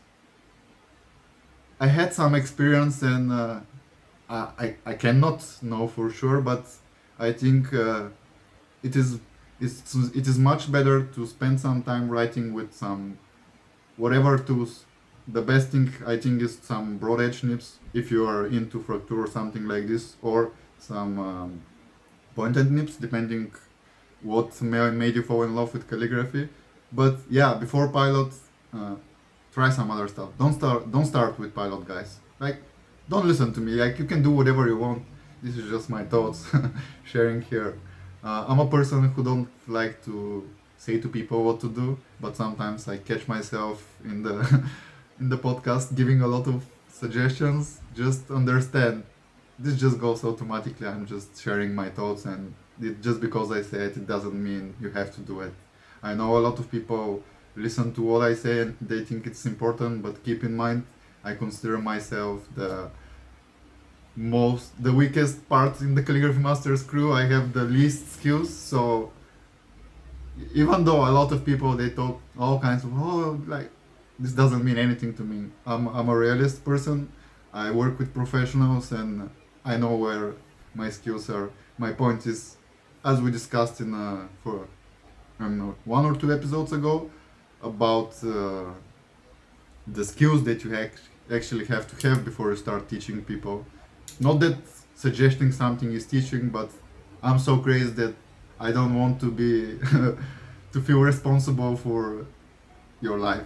[1.79, 3.59] I had some experience and uh,
[4.31, 6.65] I, I cannot know for sure, but
[7.19, 8.09] I think uh,
[8.81, 9.19] it is
[9.59, 13.19] it's, it is much better to spend some time writing with some
[13.97, 14.85] whatever tools.
[15.27, 19.17] The best thing I think is some broad edge nibs if you are into Fraktur
[19.23, 21.61] or something like this, or some um,
[22.35, 23.53] pointed nibs depending
[24.23, 26.49] what made you fall in love with calligraphy.
[26.91, 28.33] But yeah, before Pilot,
[28.73, 28.95] uh,
[29.53, 30.29] try some other stuff.
[30.39, 32.19] Don't start don't start with Pilot, guys.
[32.39, 32.57] Like,
[33.11, 33.73] don't listen to me.
[33.73, 35.03] Like, you can do whatever you want.
[35.43, 36.39] This is just my thoughts
[37.03, 37.77] sharing here.
[38.23, 40.47] Uh, I'm a person who don't like to
[40.77, 44.35] say to people what to do, but sometimes I catch myself in the
[45.19, 46.63] in the podcast giving a lot of
[47.01, 47.81] suggestions.
[47.93, 49.03] Just understand,
[49.59, 50.87] this just goes automatically.
[50.87, 54.73] I'm just sharing my thoughts, and it, just because I say it, it doesn't mean
[54.79, 55.53] you have to do it.
[56.01, 57.21] I know a lot of people
[57.55, 60.85] listen to what I say and they think it's important, but keep in mind,
[61.23, 62.89] I consider myself the
[64.15, 67.13] most the weakest part in the calligraphy masters crew.
[67.13, 69.11] I have the least skills so
[70.53, 73.69] even though a lot of people they talk all kinds of oh like
[74.19, 75.49] this doesn't mean anything to me.
[75.65, 77.11] I'm, I'm a realist person.
[77.53, 79.29] I work with professionals and
[79.65, 80.33] i know where
[80.73, 81.49] my skills are.
[81.77, 82.57] My point is
[83.03, 84.67] as we discussed in uh, for
[85.39, 87.09] I don't know, one or two episodes ago
[87.63, 88.65] about uh,
[89.87, 90.71] the skills that you
[91.29, 93.65] actually have to have before you start teaching people
[94.19, 94.57] not that
[94.95, 96.69] suggesting something is teaching, but
[97.23, 98.13] I'm so crazy that
[98.59, 99.79] I don't want to be
[100.73, 102.25] to feel responsible for
[103.01, 103.45] your life.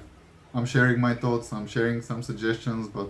[0.54, 3.10] I'm sharing my thoughts, I'm sharing some suggestions, but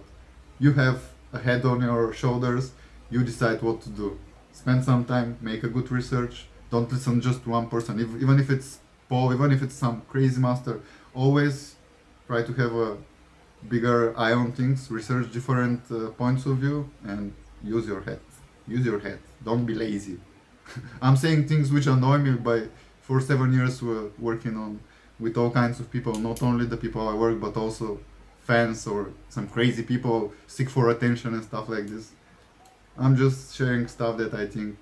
[0.60, 1.02] you have
[1.34, 2.72] a head on your shoulders.
[3.10, 4.20] You decide what to do.
[4.52, 6.48] Spend some time, make a good research.
[6.72, 10.02] Don't listen just to one person, if, even if it's Paul, even if it's some
[10.08, 10.82] crazy master.
[11.14, 11.76] Always
[12.28, 12.98] try to have a
[13.68, 18.20] bigger eye on things, research different uh, points of view, and use your head.
[18.68, 19.20] Use your head.
[19.44, 20.18] Don't be lazy.
[21.02, 22.68] I'm saying things which annoy me by
[23.02, 24.80] for seven years we're working on
[25.20, 28.00] with all kinds of people not only the people i work but also
[28.42, 32.12] fans or some crazy people seek for attention and stuff like this.
[32.98, 34.78] I'm just sharing stuff that i think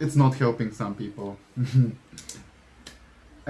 [0.00, 1.38] it's not helping some people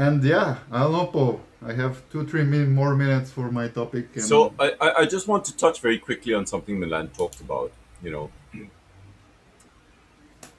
[0.04, 3.68] and yeah i don't know paul I have two, three min- more minutes for my
[3.68, 4.06] topic.
[4.18, 7.70] so I, I just want to touch very quickly on something Milan talked about
[8.02, 8.30] you know,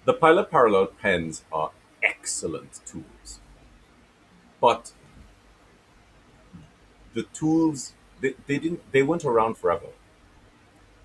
[0.05, 1.71] the Pilot Parallel pens are
[2.03, 3.39] excellent tools,
[4.59, 4.91] but
[7.13, 9.87] the tools they, they didn't they weren't around forever,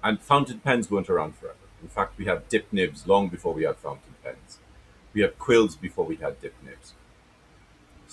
[0.03, 1.57] and fountain pens weren't around forever.
[1.83, 4.59] In fact, we had dip nibs long before we had fountain pens.
[5.13, 6.95] We had quills before we had dip nibs.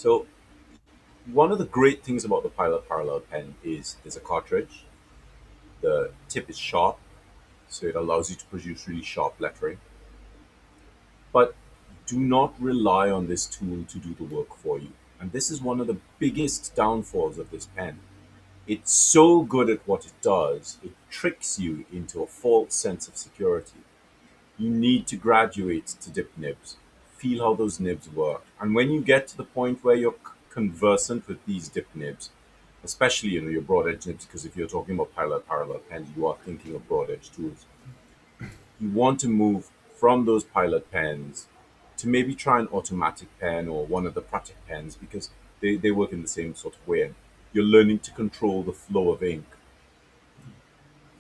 [0.04, 0.26] So,
[1.32, 4.84] one of the great things about the Pilot Parallel pen is there's a cartridge.
[5.80, 7.00] The tip is sharp
[7.70, 9.78] so it allows you to produce really sharp lettering.
[11.32, 11.56] But
[12.06, 14.92] do not rely on this tool to do the work for you.
[15.22, 18.00] And this is one of the biggest downfalls of this pen.
[18.68, 23.16] It's so good at what it does, it tricks you into a false sense of
[23.16, 23.80] security.
[24.58, 26.76] You need to graduate to dip nibs,
[27.24, 28.44] feel how those nibs work.
[28.60, 30.16] And when you get to the point where you're
[30.50, 32.30] conversant with these dip nibs,
[32.84, 36.10] especially you know your broad edge nibs because if you're talking about parallel parallel pens
[36.18, 37.66] you are thinking of broad edge tools.
[38.80, 41.48] You want to move from those pilot pens
[41.98, 45.30] to maybe try an automatic pen or one of the Pratik pens because
[45.62, 47.04] they, they work in the same sort of way.
[47.04, 47.16] And
[47.54, 49.46] you're learning to control the flow of ink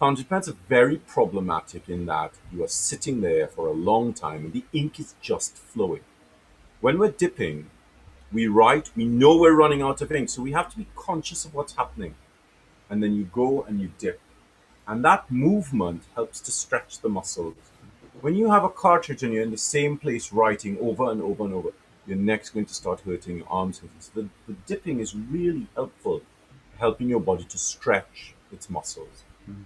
[0.03, 4.65] are very problematic in that you are sitting there for a long time and the
[4.73, 6.01] ink is just flowing
[6.81, 7.69] when we're dipping
[8.33, 11.45] we write, we know we're running out of ink, so we have to be conscious
[11.45, 12.15] of what's happening.
[12.89, 14.19] And then you go and you dip.
[14.87, 17.55] And that movement helps to stretch the muscles.
[18.21, 21.45] When you have a cartridge and you're in the same place writing over and over
[21.45, 21.69] and over,
[22.05, 23.95] your neck's going to start hurting, your arms hurting.
[23.99, 26.21] So the, the dipping is really helpful.
[26.79, 29.23] Helping your body to stretch its muscles.
[29.49, 29.61] Mm-hmm.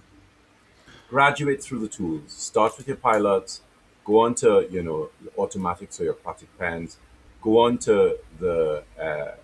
[1.10, 2.32] Graduate through the tools.
[2.32, 3.62] Start with your pilots,
[4.06, 6.98] go on to you know automatics or your Patek pens,
[7.42, 9.36] go on to the uh,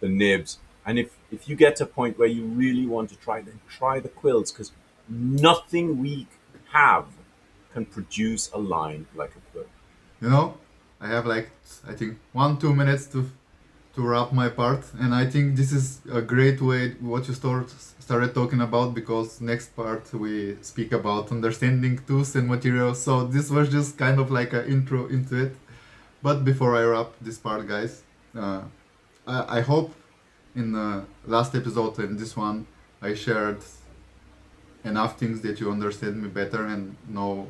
[0.00, 3.16] the nibs, and if if you get to a point where you really want to
[3.16, 4.72] try, then try the quills because
[5.08, 6.26] nothing we
[6.72, 7.06] have
[7.72, 9.66] can produce a line like a quill.
[10.20, 10.58] You know,
[11.00, 11.50] I have like
[11.86, 13.30] I think one two minutes to
[13.94, 17.70] to wrap my part, and I think this is a great way what you start
[17.70, 23.02] started talking about because next part we speak about understanding tools and materials.
[23.02, 25.56] So this was just kind of like an intro into it.
[26.22, 28.02] But before I wrap this part, guys,
[28.36, 28.62] uh,
[29.26, 29.94] I, I hope
[30.54, 32.66] in the last episode and this one
[33.00, 33.62] I shared
[34.84, 37.48] enough things that you understand me better and know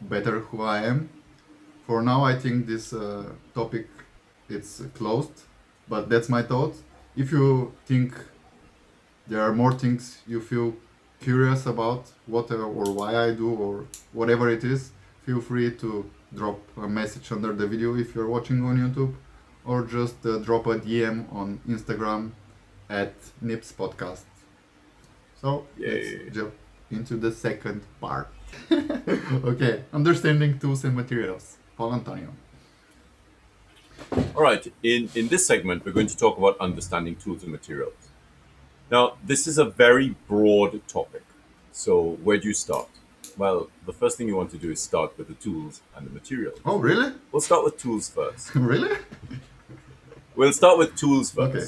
[0.00, 1.08] better who I am.
[1.86, 3.86] For now, I think this uh, topic
[4.48, 5.42] it's closed,
[5.88, 6.74] but that's my thought.
[7.16, 8.14] If you think
[9.26, 10.76] there are more things you feel
[11.20, 14.92] curious about, what or why I do or whatever it is,
[15.24, 19.14] feel free to drop a message under the video if you're watching on YouTube,
[19.64, 22.32] or just uh, drop a DM on Instagram
[22.88, 24.24] at Nibs Podcast.
[25.40, 26.20] So Yay.
[26.24, 26.54] let's jump
[26.90, 28.28] into the second part.
[28.72, 31.58] okay, understanding tools and materials.
[31.76, 32.30] Paul Antonio.
[34.34, 37.94] All right, in, in this segment, we're going to talk about understanding tools and materials.
[38.90, 41.24] Now, this is a very broad topic.
[41.72, 42.88] So, where do you start?
[43.36, 46.10] Well, the first thing you want to do is start with the tools and the
[46.10, 46.58] materials.
[46.64, 47.12] Oh, really?
[47.30, 48.54] We'll start with tools first.
[48.54, 48.96] really?
[50.34, 51.54] We'll start with tools first.
[51.56, 51.66] Okay.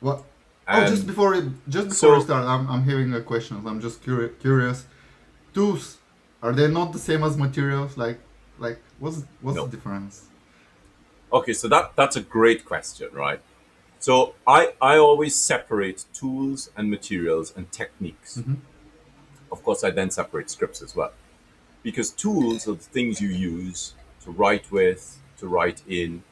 [0.00, 0.24] What?
[0.68, 3.62] oh, just before it, just before so- we start, I'm, I'm having a question.
[3.66, 4.86] I'm just curi- curious.
[5.54, 5.98] Tools
[6.42, 7.96] are they not the same as materials?
[7.96, 8.20] Like,
[8.58, 9.66] like what's what's No.
[9.66, 10.27] the difference?
[11.32, 13.40] Okay, so that that's a great question, right?
[13.98, 18.40] So I I always separate tools and materials and techniques.
[19.50, 21.12] Of course, I then separate scripts as well,
[21.82, 26.22] because tools are the things you use to write with, to write in,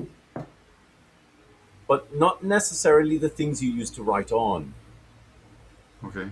[1.88, 4.74] but not necessarily the things you use to write on.
[6.04, 6.28] Okay.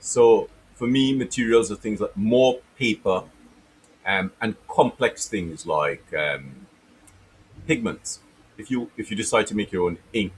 [0.00, 3.24] So for me, materials are things like more paper
[4.04, 6.65] um, and complex things like um,
[7.66, 8.20] pigments.
[8.58, 10.32] If you if you decide to make your own ink,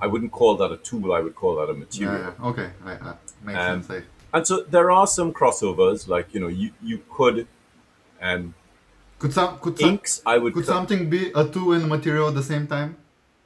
[0.00, 1.12] I wouldn't call that a tool.
[1.12, 2.32] I would call that a material.
[2.38, 2.46] yeah.
[2.50, 2.70] Okay.
[2.84, 3.14] I,
[3.44, 4.04] makes Um, sense.
[4.32, 6.08] And so there are some crossovers.
[6.08, 7.46] Like you know, you you could
[8.22, 8.54] um,
[9.18, 10.22] could some could some, inks.
[10.26, 12.96] I would could co- something be a tool and a material at the same time?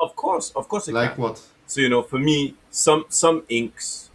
[0.01, 1.23] of course, of course, it Like can.
[1.25, 1.42] what?
[1.66, 4.11] So you know, for me, some some inks,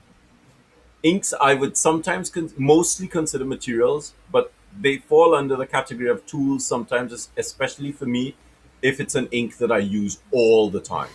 [1.04, 6.26] inks I would sometimes con- mostly consider materials, but they fall under the category of
[6.26, 8.36] tools sometimes, especially for me,
[8.84, 11.10] if it's an ink that I use all the time.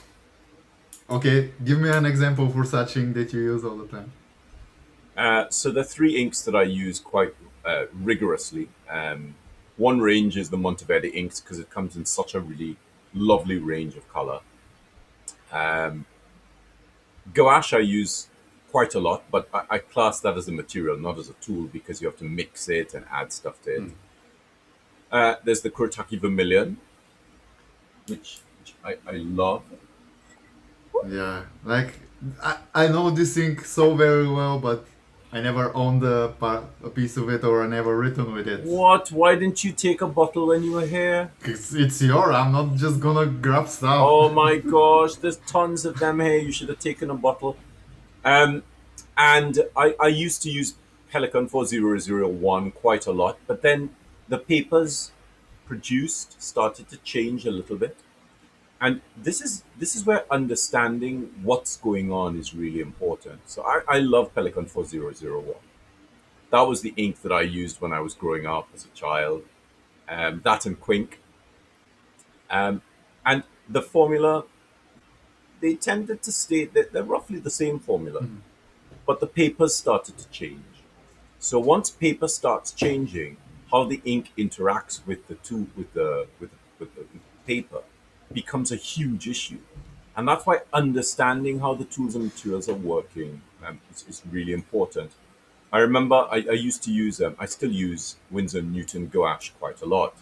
[1.09, 4.13] Okay, give me an example for such ink that you use all the time.
[5.17, 8.69] Uh, so the three inks that I use quite uh, rigorously.
[8.89, 9.35] Um,
[9.77, 12.77] one range is the Monteverde inks because it comes in such a really
[13.15, 14.41] lovely range of color.
[15.53, 16.07] Um,
[17.35, 18.29] gouache I use
[18.71, 21.65] quite a lot, but I, I class that as a material, not as a tool,
[21.73, 23.93] because you have to mix it and add stuff to it.
[25.11, 26.79] Uh, there's the Kuretake Vermilion,
[28.09, 29.63] which, which I, I love.
[31.09, 31.95] Yeah, like
[32.43, 34.85] I, I know this thing so very well, but
[35.33, 38.65] I never owned a, part, a piece of it or I never written with it.
[38.65, 39.13] What?
[39.13, 41.33] Why didn't you take a bottle when you were here?
[41.43, 42.33] It's, it's your.
[42.33, 44.01] I'm not just gonna grab stuff.
[44.01, 46.39] Oh my gosh, there's tons of them here.
[46.39, 47.57] You should have taken a bottle.
[48.25, 48.63] Um,
[49.17, 50.75] and I, I used to use
[51.13, 53.91] Pelikan 4001 quite a lot, but then
[54.29, 55.13] the papers
[55.69, 57.97] produced started to change a little bit.
[58.81, 63.41] And this is this is where understanding what's going on is really important.
[63.47, 65.55] So I, I love Pelikan 4001.
[66.51, 69.43] That was the ink that I used when I was growing up as a child.
[70.09, 71.15] Um, that and Quink.
[72.49, 72.81] Um,
[73.27, 74.45] and the formula,
[75.61, 78.27] they tended to state that they're roughly the same formula,
[79.07, 80.65] but the papers started to change.
[81.39, 83.37] So once paper starts changing,
[83.71, 87.05] how the ink interacts with the two with the with, with the
[87.47, 87.83] paper
[88.33, 89.59] becomes a huge issue,
[90.17, 94.53] and that's why understanding how the tools and materials are working um, is, is really
[94.53, 95.13] important.
[95.73, 99.83] I remember I, I used to use um, I still use Winsor Newton gouache quite
[99.83, 100.15] a lot.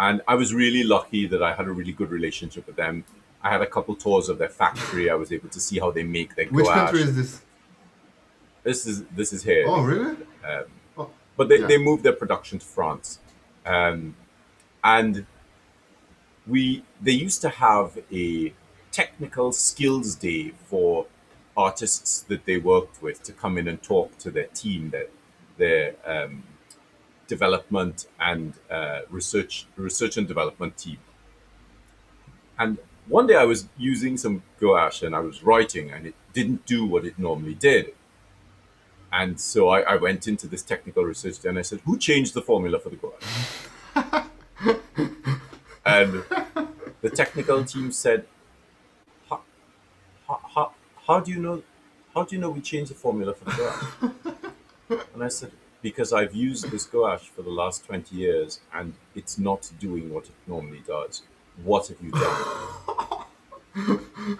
[0.00, 3.04] And I was really lucky that I had a really good relationship with them.
[3.42, 5.10] I had a couple tours of their factory.
[5.10, 6.80] I was able to see how they make their Which gouache.
[6.80, 7.40] Which country is this?
[8.62, 9.64] This is this is here.
[9.66, 10.16] Oh, really?
[10.46, 10.64] Oh,
[11.38, 11.68] But they, Yeah.
[11.72, 13.08] they moved their production to France.
[13.64, 14.16] Um,
[14.96, 15.14] and
[16.46, 16.62] we
[17.06, 18.52] they used to have a
[18.90, 21.06] technical skills day for
[21.56, 25.08] artists that they worked with to come in and talk to their team, their
[25.62, 26.44] their um,
[27.34, 30.98] development and uh, research research and development team.
[32.58, 36.66] And one day I was using some gouache and I was writing, and it didn't
[36.66, 37.94] do what it normally did.
[39.12, 42.42] And so I, I went into this technical research and I said, "Who changed the
[42.42, 43.24] formula for the gouache?"
[45.86, 46.22] and
[47.00, 48.26] the technical team said,
[50.28, 50.72] how, how,
[51.06, 51.62] how do you know
[52.14, 55.04] how do you know we changed the formula for the gouache?
[55.14, 59.38] and I said, because I've used this gouache for the last 20 years and it's
[59.38, 61.22] not doing what it normally does.
[61.62, 63.24] What have you done?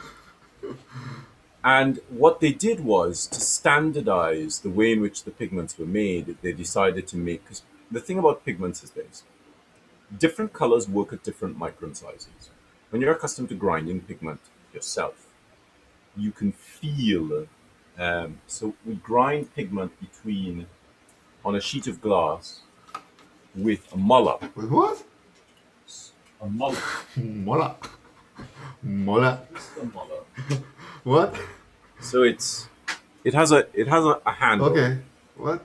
[1.69, 6.39] and what they did was to standardize the way in which the pigments were made,
[6.41, 9.25] they decided to make, because the thing about pigments is this
[10.17, 12.49] different colors work at different micron sizes.
[12.89, 14.41] When you're accustomed to grinding pigment
[14.73, 15.27] yourself,
[16.17, 17.47] you can feel.
[17.99, 20.69] Um, so we grind pigment between
[21.45, 22.63] on a sheet of glass
[23.55, 24.39] with a muller.
[24.55, 25.05] With what?
[26.41, 26.81] A muller.
[27.15, 27.77] Mola.
[28.83, 29.43] Mola.
[29.55, 30.23] It's a muller.
[31.05, 31.35] What?
[32.01, 32.69] So it's
[33.25, 34.99] it has a it has a, a handle Okay.
[35.37, 35.63] What?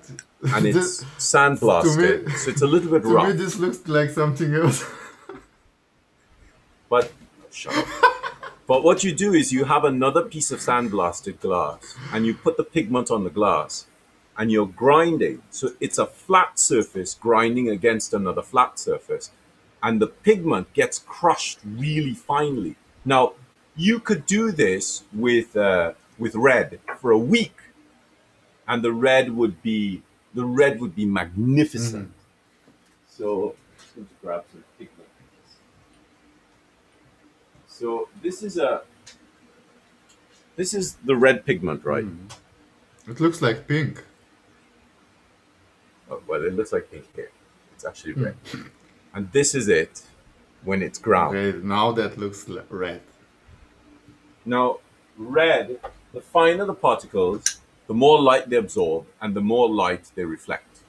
[0.54, 3.38] and This- it's sandblasted, me- so it's a little bit to me, rough.
[3.38, 4.84] this looks like something else.
[6.90, 7.12] But
[7.52, 7.88] shut up.
[8.68, 12.56] But what you do is you have another piece of sandblasted glass and you put
[12.58, 13.88] the pigment on the glass
[14.38, 15.42] and you're grinding.
[15.50, 19.32] So it's a flat surface grinding against another flat surface.
[19.82, 22.76] And the pigment gets crushed really finely.
[23.04, 23.34] Now,
[23.76, 25.94] you could do this with uh,
[26.24, 27.58] with red for a week,
[28.68, 30.02] and the red would be
[30.34, 32.10] the red would be magnificent.
[32.10, 33.14] Mm-hmm.
[33.18, 35.10] So I'm just going to grab some pigment.
[37.68, 38.82] So this is a
[40.56, 42.06] this is the red pigment, right?
[42.06, 43.12] Mm-hmm.
[43.12, 44.04] It looks like pink.
[46.10, 47.32] Oh, well, it looks like pink here.
[47.76, 48.36] It's actually red.
[48.52, 48.62] Hmm.
[49.16, 50.02] And this is it
[50.64, 51.38] when it's ground.
[51.38, 53.02] Okay, now that looks red.
[54.44, 54.80] Now,
[55.18, 55.80] red,
[56.14, 60.80] the finer the particles, the more light they absorb and the more light they reflect.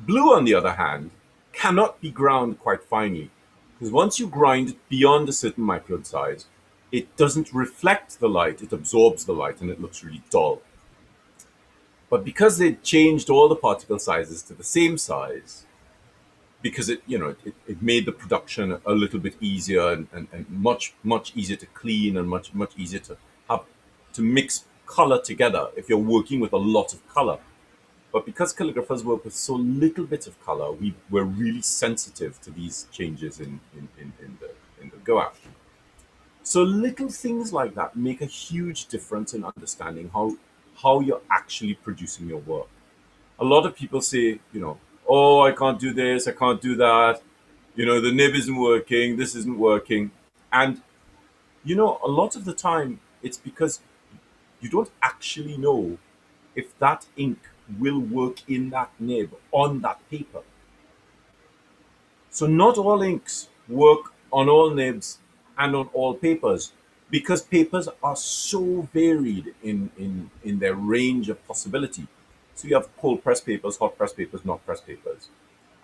[0.00, 1.10] Blue, on the other hand,
[1.52, 3.30] cannot be ground quite finely
[3.72, 6.46] because once you grind it beyond a certain micron size,
[6.92, 10.62] it doesn't reflect the light, it absorbs the light and it looks really dull.
[12.08, 15.66] But because they changed all the particle sizes to the same size,
[16.62, 20.28] because it you know it, it made the production a little bit easier and, and,
[20.32, 23.16] and much much easier to clean and much much easier to
[24.14, 27.38] to mix color together if you're working with a lot of color
[28.12, 32.50] but because calligraphers work with so little bit of color we we're really sensitive to
[32.50, 34.50] these changes in in, in, in the
[34.82, 35.50] in the gouache
[36.42, 40.36] so little things like that make a huge difference in understanding how
[40.82, 42.68] how you're actually producing your work
[43.38, 46.76] a lot of people say, you know, oh, I can't do this, I can't do
[46.76, 47.20] that.
[47.74, 50.12] You know, the nib isn't working, this isn't working.
[50.52, 50.80] And,
[51.64, 53.80] you know, a lot of the time it's because
[54.64, 55.98] you don't actually know
[56.56, 57.38] if that ink
[57.78, 60.42] will work in that nib on that paper.
[62.30, 65.18] So, not all inks work on all nibs
[65.56, 66.72] and on all papers
[67.10, 72.06] because papers are so varied in, in, in their range of possibility.
[72.54, 75.28] So you have cold press papers, hot press papers, not press papers.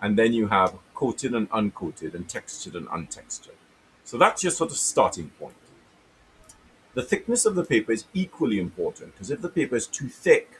[0.01, 3.55] And then you have coated and uncoated and textured and untextured.
[4.03, 5.53] So that's your sort of starting point.
[6.93, 10.59] The thickness of the paper is equally important because if the paper is too thick,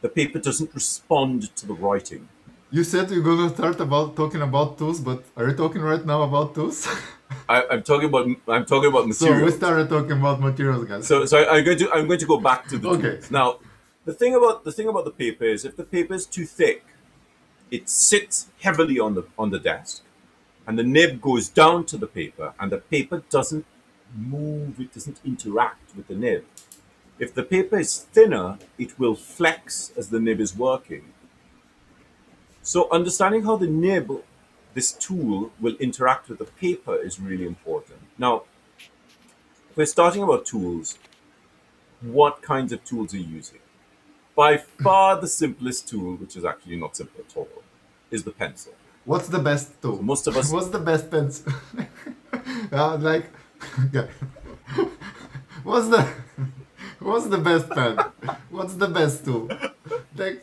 [0.00, 2.28] the paper doesn't respond to the writing.
[2.70, 6.22] You said you're gonna start about talking about tools, but are you talking right now
[6.22, 6.88] about tools?
[7.48, 9.40] I, I'm talking about I'm talking about materials.
[9.40, 11.06] so we started talking about materials, guys.
[11.06, 13.02] So, so I'm going to I'm going to go back to the Okay.
[13.16, 13.30] tools.
[13.30, 13.58] Now,
[14.04, 16.84] the thing about the thing about the paper is if the paper is too thick,
[17.70, 20.02] it sits heavily on the on the desk,
[20.66, 23.66] and the nib goes down to the paper, and the paper doesn't
[24.14, 24.80] move.
[24.80, 26.44] It doesn't interact with the nib.
[27.18, 31.04] If the paper is thinner, it will flex as the nib is working.
[32.62, 34.10] So, understanding how the nib,
[34.72, 38.00] this tool, will interact with the paper is really important.
[38.18, 38.44] Now,
[39.70, 40.98] if we're starting about tools,
[42.00, 43.58] what kinds of tools are you using?
[44.34, 47.62] By far the simplest tool, which is actually not simple at all,
[48.10, 48.72] is the pencil.
[49.04, 50.02] What's the best tool?
[50.02, 51.52] Most of us- What's the best pencil?
[52.72, 53.26] uh, like,
[53.86, 54.08] okay.
[55.62, 56.06] what's the
[57.04, 57.98] What's the best pen?
[58.48, 59.50] What's the best tool?
[60.16, 60.42] Like,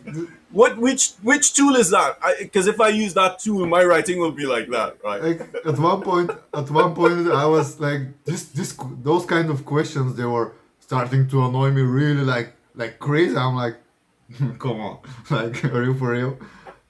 [0.52, 2.20] What which which tool is that?
[2.38, 5.22] Because if I use that tool, my writing will be like that, right?
[5.24, 9.66] like at one point, at one point, I was like, this, this, those kind of
[9.66, 13.36] questions they were starting to annoy me really like like crazy.
[13.36, 13.78] I'm like,
[14.60, 15.00] come on,
[15.32, 16.38] like are you for real?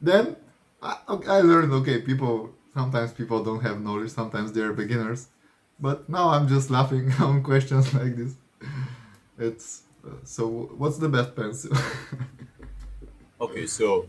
[0.01, 0.35] Then
[0.83, 5.27] I, I learned okay, people sometimes people don't have knowledge, sometimes they're beginners,
[5.81, 8.35] but now I'm just laughing on questions like this.
[9.37, 10.47] It's uh, so.
[10.77, 11.75] What's the best pencil?
[13.41, 14.05] Okay, so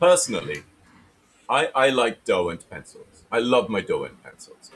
[0.00, 0.62] personally,
[1.46, 3.24] I, I like Derwent pencils.
[3.30, 4.70] I love my Derwent pencils.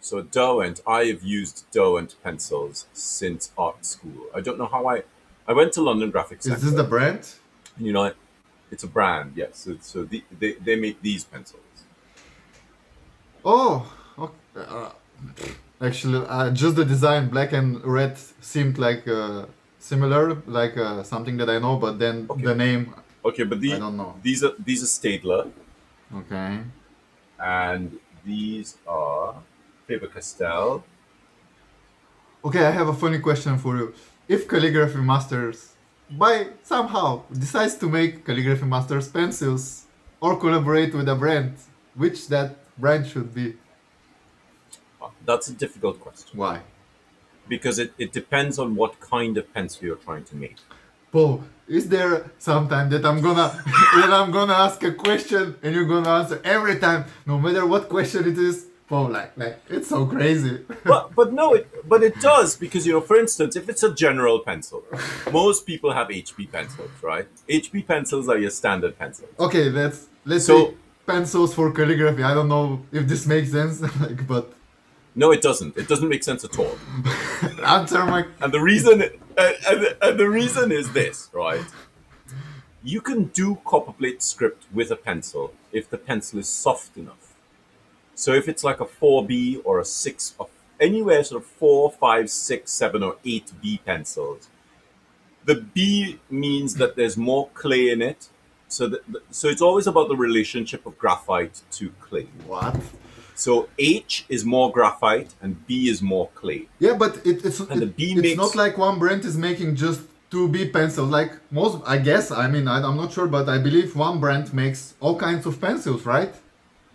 [0.00, 4.26] So Derwent, I have used Derwent pencils since art school.
[4.34, 5.04] I don't know how I
[5.48, 6.60] I went to London Graphic Is Centre.
[6.60, 7.26] this the brand?
[7.78, 8.12] you know,
[8.70, 9.58] it's a brand, yes.
[9.60, 11.62] So, so the, they they make these pencils.
[13.44, 13.90] Oh.
[14.56, 14.90] Uh,
[15.80, 19.46] actually, uh, just the design, black and red, seemed like uh,
[19.78, 21.76] similar, like uh, something that I know.
[21.76, 22.42] But then Okay.
[22.42, 22.94] the name,
[23.24, 24.14] Okay, but the, I don't know.
[24.22, 25.50] these are these are Staedtler
[26.14, 26.60] okay.
[27.40, 29.34] and these are
[29.86, 30.84] Faber Castell.
[32.44, 33.92] Okay, I have a funny question for you.
[34.28, 35.74] If Calligraphy Masters,
[36.10, 39.84] by somehow, decides to make Calligraphy Masters pencils
[40.20, 41.54] or collaborate with a brand,
[41.94, 43.54] which that brand should be?
[45.24, 46.60] That's a difficult question Why?
[47.48, 50.56] because it, it depends on what kind of pencil you're trying to make.
[51.12, 53.48] Paul, is there sometime that I'm gonna
[54.00, 57.88] that I'm gonna ask a question and you're gonna answer every time, no matter what
[57.88, 58.66] question it is?
[58.88, 60.64] Paul, like, like it's so crazy.
[60.84, 63.92] but but no, it but it does because you know, for instance, if it's a
[63.94, 64.82] general pencil,
[65.32, 67.26] most people have HB pencils, right?
[67.48, 69.30] HB pencils are your standard pencils.
[69.40, 70.74] okay, let's let's So- say
[71.06, 72.22] pencils for calligraphy.
[72.24, 74.52] I don't know if this makes sense, like, but
[75.18, 75.76] No, it doesn't.
[75.76, 76.76] It doesn't make sense at all.
[77.62, 81.64] my And the reason and, and, and the reason is this, right?
[82.84, 87.34] You can do copperplate script with a pencil if the pencil is soft enough.
[88.14, 90.48] So if it's like a 4B or a 6 or
[90.78, 94.48] anywhere sort of 4, 5, 6, 7 or 8B pencils.
[95.44, 98.28] The B means that there's more clay in it.
[98.68, 102.28] So that, so it's always about the relationship of graphite to clay.
[102.46, 102.76] what?
[103.38, 106.68] So H is more graphite and B is more clay.
[106.78, 109.36] Yeah, but it, it's And the it- B it's makes- not like one brand is
[109.36, 111.10] making just two B pencils.
[111.10, 112.30] Like most, I guess.
[112.30, 115.60] I mean, I, I'm not sure, but I believe one brand makes all kinds of
[115.60, 116.34] pencils, right?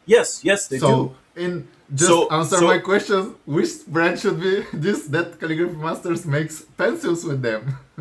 [0.06, 0.82] Yes, yes, they do.
[0.82, 1.42] so do.
[1.44, 6.26] in just So- answer so- my question, which brand should be this that Calligraphy Masters
[6.26, 7.62] makes pencils with them?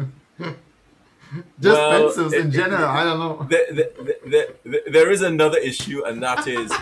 [1.61, 2.89] just Well, pencils in it- general.
[2.89, 3.47] I don't know.
[3.53, 6.73] the, the, the, there is another issue, and that is,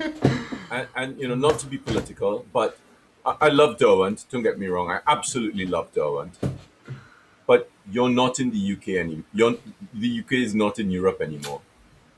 [0.74, 2.78] and, and you know, not to be political, but
[3.24, 4.26] I, I love Derwent.
[4.30, 6.34] Don't get me wrong, I absolutely love Derwent.
[7.46, 9.24] But you're not in the UK anymore.
[9.32, 9.54] You're,
[9.92, 11.60] the UK is not in Europe anymore,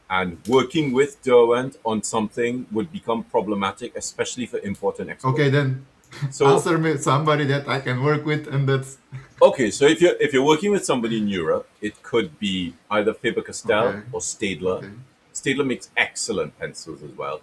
[0.09, 5.35] and working with Derwent on something would become problematic, especially for import and export.
[5.35, 5.85] Okay, then
[6.31, 8.99] so answer me somebody that I can work with, and that's
[9.43, 13.13] Okay, so if you're if you're working with somebody in Europe, it could be either
[13.13, 14.03] Faber Castell Okay.
[14.13, 14.79] or Staedtler.
[14.79, 14.91] Okay.
[15.35, 17.41] Staedtler makes excellent pencils as well.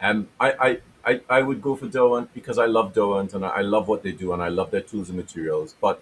[0.00, 3.48] Um, I, I, I, I would go for Derwent because I love Derwent and I,
[3.48, 5.74] I love what they do and I love their tools and materials.
[5.80, 6.00] But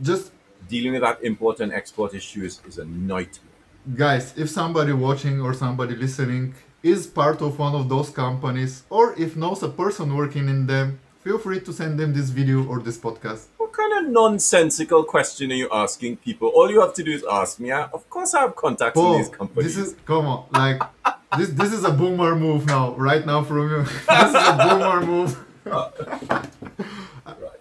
[0.00, 0.32] just
[0.68, 3.52] dealing with that import and export issue is, is a nightmare.
[3.94, 9.14] guys, if somebody watching or somebody listening is part of one of those companies, or
[9.18, 12.80] if knows a person working in them, feel free to send them this video or
[12.80, 13.46] this podcast.
[13.56, 16.48] What kind of nonsensical question are you asking people?
[16.48, 17.72] All you have to do is ask me.
[17.72, 19.76] I, of course, I have contacts in these companies.
[19.76, 20.80] this is come on, like
[21.38, 21.50] this.
[21.50, 23.82] This is a boomer move now, right now from you.
[24.08, 25.44] this is a boomer move.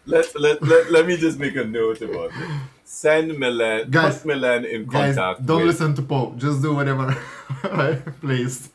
[0.08, 2.62] Let, let, let, let me just make a note about it.
[2.84, 5.44] Send Milan, Guys- put Milan in Guys, contact.
[5.48, 6.34] don't with, listen to Paul.
[6.38, 7.12] Just do whatever,
[8.22, 8.70] please.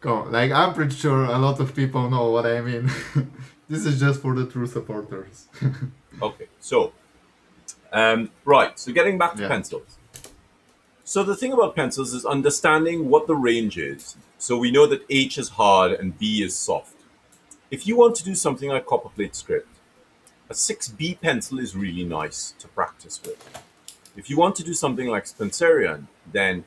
[0.00, 2.90] Come on, like I'm pretty sure a lot of people know what I mean.
[3.68, 5.46] this is just for the true supporters.
[6.20, 6.92] Okay, so,
[7.92, 9.48] um, right, so getting back to Yeah.
[9.48, 9.98] pencils.
[11.08, 14.16] So the thing about pencils is understanding what the range is.
[14.38, 16.94] So we know that H is hard and B is soft.
[17.70, 19.68] If you want to do something like copperplate script,
[20.50, 23.38] a 6B pencil is really nice to practice with.
[24.16, 26.64] If you want to do something like Spencerian, then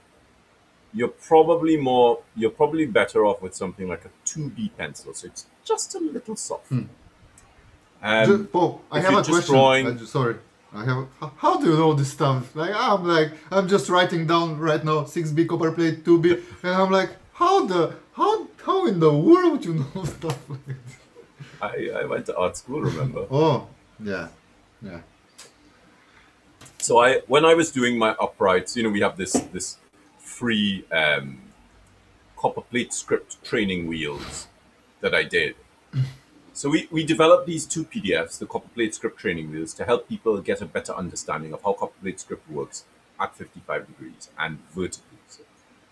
[0.94, 5.14] you're probably more you're probably better off with something like a 2B pencil.
[5.14, 6.72] So it's just a little soft.
[6.72, 6.88] Um,
[8.26, 9.54] Just- Paul, I have a question.
[9.54, 10.36] drawing- ju- sorry,
[10.74, 11.08] I have.
[11.20, 12.56] How, how do you know this stuff?
[12.56, 16.92] Like I'm like I'm just writing down right now 6B copper plate, 2B, and I'm
[16.92, 20.98] like, how the how how in the world would you know stuff like this?
[21.62, 23.26] I, I went to art school, remember?
[23.30, 23.68] Oh,
[24.02, 24.30] yeah,
[24.82, 25.02] yeah.
[26.78, 29.78] So I, when I was doing my uprights, you know, we have this this
[30.18, 31.40] free um,
[32.38, 34.48] copper plate script training wheels
[35.02, 35.56] that I did.
[36.60, 40.42] So we, we developed these two PDFs, the Copperplate script training wheels, to help people
[40.42, 42.84] get a better understanding of how Copperplate script works
[43.18, 45.20] at 55 degrees and vertically.
[45.30, 45.44] So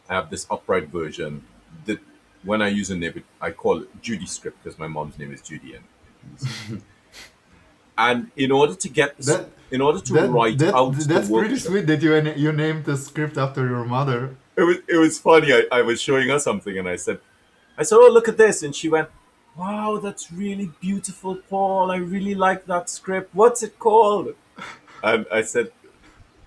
[0.10, 1.46] I have this upright version
[1.86, 2.00] that
[2.44, 5.42] when I use a nib, I call it Judy script because my mom's name is
[5.42, 5.76] Judy.
[5.78, 6.82] And,
[7.98, 11.34] and in order to get That- in order to That- write that- out that's the
[11.34, 14.36] pretty sweet that you you named the script after your mother.
[14.58, 15.54] it was it was funny.
[15.54, 17.20] I, I was showing her something and I said,
[17.78, 19.08] I said, Oh look at this and she went,
[19.58, 21.92] Wow, that's really beautiful, Paul.
[21.92, 23.34] I really like that script.
[23.34, 24.36] What's it called?
[25.04, 25.72] And I said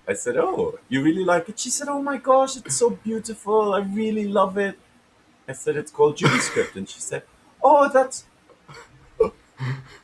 [0.07, 1.59] I said, Oh, you really like it?
[1.59, 3.73] She said, Oh my gosh, it's so beautiful.
[3.73, 4.77] I really love it.
[5.47, 7.23] I said it's called Judy script and she said,
[7.63, 8.25] Oh that's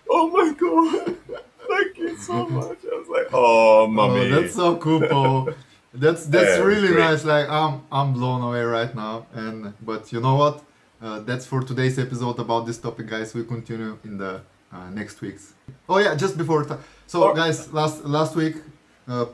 [0.10, 1.18] Oh my god.
[1.68, 2.80] Thank you so much.
[2.92, 4.22] I was like, Oh, oh mommy.
[4.32, 5.50] Oh, that's so cool, Paul.
[5.94, 7.00] That's that's Yeah, really great.
[7.00, 7.26] nice.
[7.26, 9.28] Like I'm I'm blown away right now.
[9.34, 10.64] And but you know what?
[11.02, 13.34] Uh, that's for today's episode about this topic, guys.
[13.34, 14.42] We continue in the
[14.72, 15.54] uh, next weeks.
[15.88, 16.64] Oh yeah, just before.
[16.66, 16.76] T-
[17.06, 17.34] so Oh.
[17.36, 18.56] guys, last last week,
[19.08, 19.26] uh,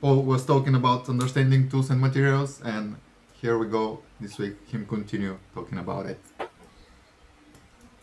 [0.00, 2.96] Paul was talking about understanding tools and materials, and
[3.40, 4.00] here we go.
[4.20, 6.20] This week, him continue talking about it.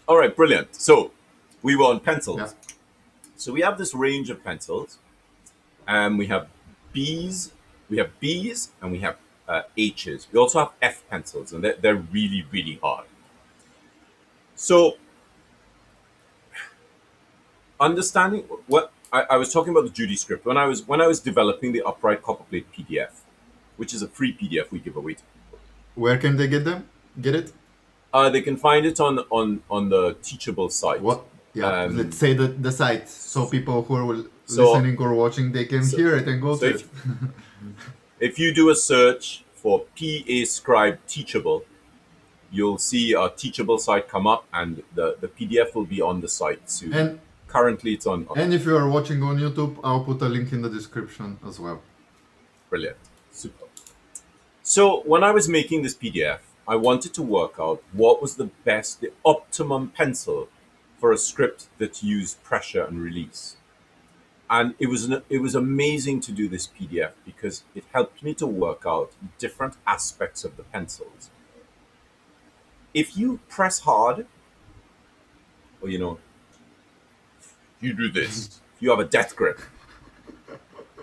[0.08, 0.76] All right, brilliant.
[0.76, 1.12] So
[1.62, 2.40] we were on pencils.
[2.40, 2.50] Yeah.
[3.36, 4.98] So we have this range of pencils,
[5.88, 6.48] and we have
[6.94, 7.52] B's,
[7.90, 9.18] we have B's, and we have
[9.48, 10.28] uh, H's.
[10.32, 13.06] We also have F pencils, and they're, they're really, really hard.
[14.56, 14.98] So
[17.80, 21.08] understanding what I, I was talking about the Judy script when I was when I
[21.08, 23.12] was developing the upright copperplate PDF,
[23.78, 25.24] which is a free PDF we give away to
[25.96, 26.88] Where can they get them?
[27.20, 27.52] Get it?
[28.14, 31.02] uh, they can find it on on on the Teachable site.
[31.02, 31.26] What?
[31.54, 31.66] Yeah.
[31.84, 35.66] Um, let's say the the site, so people who are So- listening or watching, they
[35.66, 36.88] can so- hear it and go so to if- it.
[38.24, 41.66] If you do a search for PA Scribe Teachable,
[42.50, 46.30] you'll see our Teachable site come up, and the, the PDF will be on the
[46.30, 46.94] site soon.
[46.94, 47.20] And
[47.50, 48.26] Currently, it's on.
[48.38, 51.60] and if you are watching on YouTube, I'll put a link in the description as
[51.60, 51.82] well.
[52.70, 52.96] Brilliant.
[53.30, 53.66] Super.
[54.62, 58.50] So, when I was making this PDF, I wanted to work out what was the
[58.64, 60.48] best, the optimum pencil
[60.98, 63.58] for a script that used pressure and release.
[64.50, 68.34] And it was an, it was amazing to do this PDF because it helped me
[68.36, 71.30] to work out different aspects of the pencils.
[72.94, 74.26] If you press hard,
[75.82, 76.20] or you know,
[77.82, 78.60] you do this.
[78.80, 79.60] You have a death grip,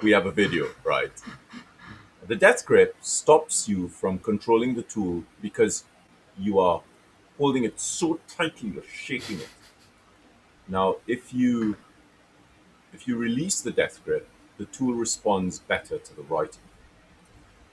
[0.02, 1.12] we have a video, right?
[2.26, 5.84] The death grip stops you from controlling the tool because
[6.38, 6.82] you are
[7.38, 9.48] holding it so tightly you're shaking it.
[10.68, 11.76] Now, if you
[12.92, 14.28] if you release the death grip,
[14.58, 16.62] the tool responds better to the writing.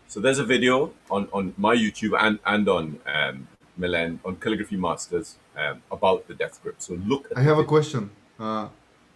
[0.07, 4.77] So there's a video on, on my YouTube and, and on um, Milan on Calligraphy
[4.77, 6.75] Masters um, about the death grip.
[6.79, 8.09] So look at I have a question.
[8.39, 8.69] Uh,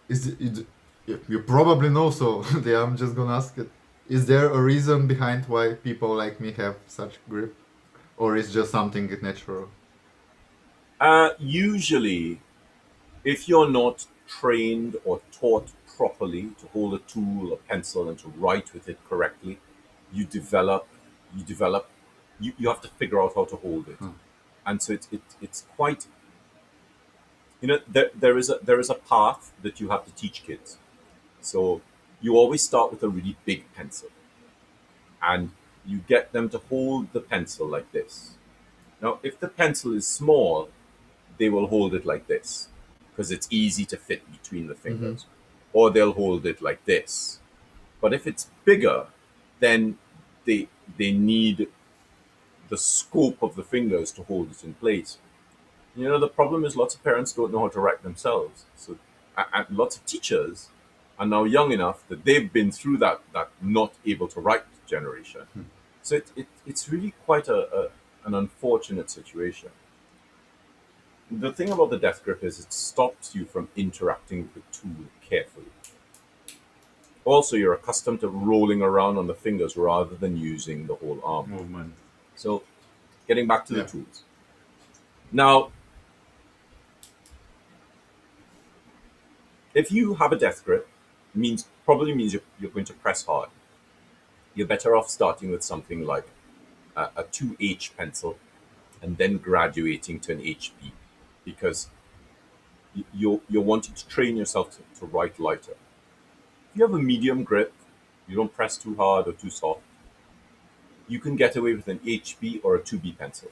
[0.08, 0.66] is it, it,
[1.06, 3.68] you- you probably know, so yeah, I'm just gonna ask it.
[4.08, 7.54] Is there a reason behind why people like me have such grip,
[8.16, 9.68] or is just something natural?
[11.00, 12.40] Uh, usually,
[13.24, 18.28] if you're not trained or taught properly to hold a tool, a pencil, and to
[18.28, 19.58] write with it correctly,
[20.12, 20.86] you develop,
[21.36, 21.88] you develop,
[22.40, 24.10] you, you have to figure out how to hold it, hmm.
[24.66, 26.06] and so it's it, it's quite.
[27.60, 30.42] You know, there, there is a there is a path that you have to teach
[30.42, 30.78] kids.
[31.40, 31.80] So
[32.20, 34.08] you always start with a really big pencil,
[35.22, 35.50] and
[35.84, 38.36] you get them to hold the pencil like this.
[39.00, 40.68] Now, if the pencil is small,
[41.38, 42.68] they will hold it like this
[43.10, 45.31] because it's easy to fit between the fingers, mm-hmm.
[45.72, 47.40] Or they'll hold it like this.
[48.00, 49.06] But if it's bigger,
[49.60, 49.98] then
[50.44, 50.68] they
[50.98, 51.68] they need
[52.68, 55.18] the scope of the fingers to hold it in place.
[55.94, 58.64] You know, the problem is lots of parents don't know how to write themselves.
[58.76, 58.98] So,
[59.36, 60.68] and lots of teachers
[61.18, 65.42] are now young enough that they've been through that that not able to write generation.
[65.52, 65.62] Hmm.
[66.02, 67.82] So it, it it's really quite a, a
[68.24, 69.70] an unfortunate situation.
[71.30, 75.06] The thing about the death grip is it stops you from interacting with the tool
[75.32, 75.66] carefully.
[77.24, 81.50] Also, you're accustomed to rolling around on the fingers rather than using the whole arm.
[81.50, 81.94] Movement.
[82.34, 82.62] So,
[83.28, 83.82] getting back to Yeah.
[83.84, 84.24] the tools.
[85.30, 85.70] Now,
[89.74, 90.86] if you have a death grip,
[91.34, 93.48] means probably means you're, you're going to press hard.
[94.54, 96.26] You're better off starting with something like
[96.94, 98.36] a, a 2H pencil
[99.00, 100.72] and then graduating to an HB
[101.44, 101.88] because
[103.14, 105.72] you're, you're wanting to train yourself to, to write lighter.
[106.70, 107.72] If you have a medium grip,
[108.28, 109.80] you don't press too hard or too soft,
[111.08, 113.50] you can get away with an HB or a 2B pencil.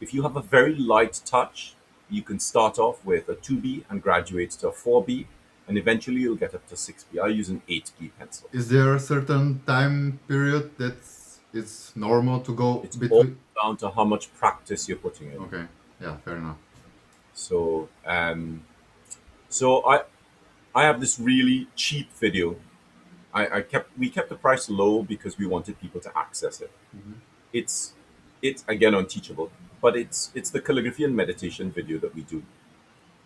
[0.00, 1.74] If you have a very light touch,
[2.10, 5.26] you can start off with a 2B and graduate to a 4B,
[5.66, 7.18] and eventually you'll get up to 6B.
[7.20, 8.48] I use an 8B pencil.
[8.52, 13.38] Is there a certain time period that's it's normal to go It's between?
[13.60, 15.38] down to how much practice you're putting in.
[15.38, 15.64] Okay,
[16.00, 16.58] yeah, fair enough.
[17.36, 18.64] So, um,
[19.50, 20.02] so I,
[20.74, 22.56] I have this really cheap video.
[23.32, 26.70] I, I kept we kept the price low because we wanted people to access it.
[27.52, 27.92] It's,
[28.40, 32.42] it's again on Teachable, but it's it's the calligraphy and meditation video that we do,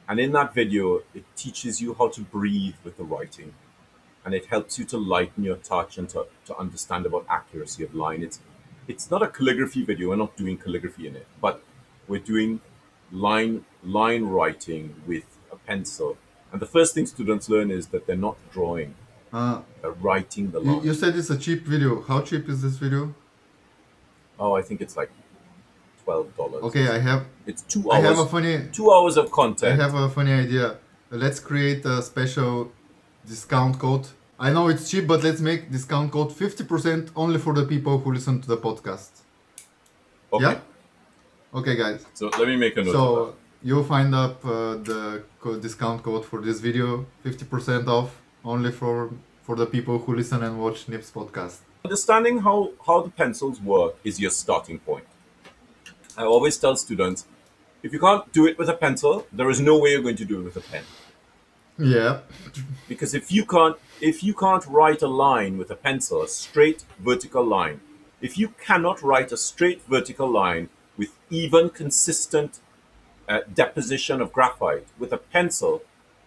[0.09, 3.55] and in that video it teaches you how to breathe with the writing,
[4.25, 7.95] and it helps you to lighten your touch and to, to understand about accuracy of
[7.95, 8.25] line.
[8.25, 8.41] It's
[8.89, 10.09] it's not a calligraphy video.
[10.09, 11.63] We're not doing calligraphy in it, but
[12.09, 12.61] we're doing
[13.13, 16.17] line line writing with a pencil.
[16.53, 18.95] And the first thing students learn is that they're not drawing,
[19.33, 20.83] Uh, they're writing the line.
[20.85, 22.03] you said it's a cheap video.
[22.03, 23.15] How cheap is this video?
[24.39, 25.11] Oh, I think it's like
[26.05, 26.63] twelve dollars.
[26.65, 28.05] Okay, I have It's two hours.
[28.05, 29.73] I have a funny two hours of content.
[29.81, 30.79] I have a funny idea.
[31.11, 32.71] Let's create a special
[33.27, 34.07] discount code.
[34.39, 38.13] I know it's cheap, but let's make discount code 50% only for the people who
[38.13, 39.11] listen to the podcast.
[40.33, 40.45] okay.
[40.45, 40.61] Yeah?
[41.53, 42.07] Okay, guys.
[42.15, 46.25] So let me make a note So you'll find up uh, the co- discount code
[46.25, 49.11] for this video, 50% off only for
[49.43, 51.59] for the people who listen and watch Nibs podcast.
[51.85, 55.05] Understanding how how the pencils work is your starting point.
[56.17, 57.27] I always tell students,
[57.83, 60.25] if you can't do it with a pencil, there is no way you're going to
[60.25, 60.85] do it with a pen.
[61.79, 62.21] Yeah.
[62.89, 66.85] because if you can't if you can't write a line with a pencil a straight
[66.99, 67.81] vertical line
[68.21, 72.59] if you cannot write a straight vertical line with even consistent
[73.55, 75.83] deposition of graphite with a pencil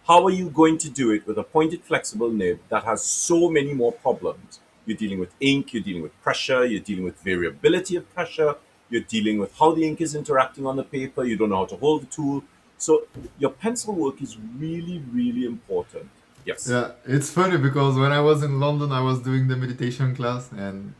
[0.06, 3.48] how are you going to do it with a pointed flexible nib that has so
[3.48, 4.60] many more problems?
[4.84, 8.54] You're dealing with ink you're dealing with pressure you're dealing with variability of pressure
[8.90, 11.64] you're dealing with how the ink is interacting on the paper you don't know how
[11.64, 12.44] to hold the tool.
[12.76, 13.06] So
[13.38, 16.10] your pencil work is really really important.
[16.44, 16.68] Yes.
[16.70, 20.52] Yeah, it's funny because when I was in London, I was doing the meditation class
[20.52, 20.92] and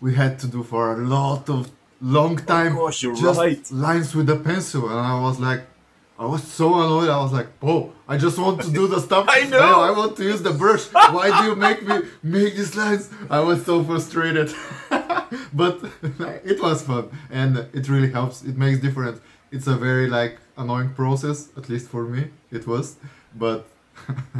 [0.00, 1.70] we had to do for a lot of
[2.06, 3.70] long oh time gosh, you're just right.
[3.70, 5.62] lines with the pencil, and I was like,
[6.18, 7.10] I was so annoyed.
[7.10, 9.26] I was like, oh, I just want to do the stuff.
[9.28, 9.80] I know.
[9.80, 10.86] I want to use the brush.
[10.86, 13.10] Why do you make me make these lines?
[13.28, 14.54] I was so frustrated,
[15.52, 15.80] but
[16.44, 18.42] it was fun and it really helps.
[18.42, 19.20] It makes difference.
[19.50, 22.30] It's a very like annoying process, at least for me.
[22.50, 22.96] It was,
[23.34, 23.66] but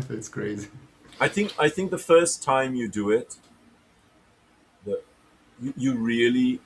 [0.08, 0.68] it's crazy.
[1.20, 3.36] I think I think the first time you do it,
[4.84, 5.02] the
[5.60, 6.60] you, you really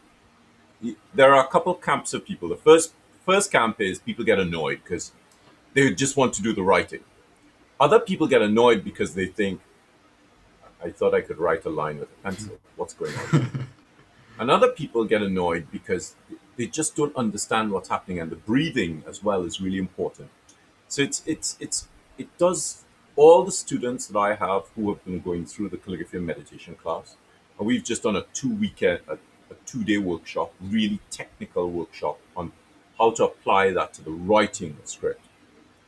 [1.15, 2.49] there are a couple camps of people.
[2.49, 2.93] The first
[3.27, 5.13] first camp is people get annoyed because
[5.75, 7.01] they just want to do the writing.
[7.79, 9.61] Other people get annoyed because they think,
[10.85, 12.59] I thought I could write a line with a pencil.
[12.77, 13.69] What's going on?
[14.39, 16.17] and other people get annoyed because
[16.57, 20.31] they just don't understand what's happening, and the breathing as well is really important.
[20.89, 22.85] So it's it's it's it does
[23.17, 26.75] all the students that I have who have been going through the calligraphy and meditation
[26.75, 27.17] class,
[27.59, 29.17] and we've just done a two weekend a, uh,
[29.51, 32.53] a two day workshop, really technical workshop on
[32.99, 35.27] how to apply that to the writing of script.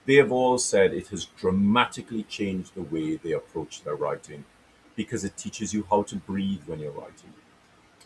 [0.06, 4.44] They have all said it has dramatically changed the way they approach their writing
[4.96, 7.32] because it teaches you how to breathe when you're writing.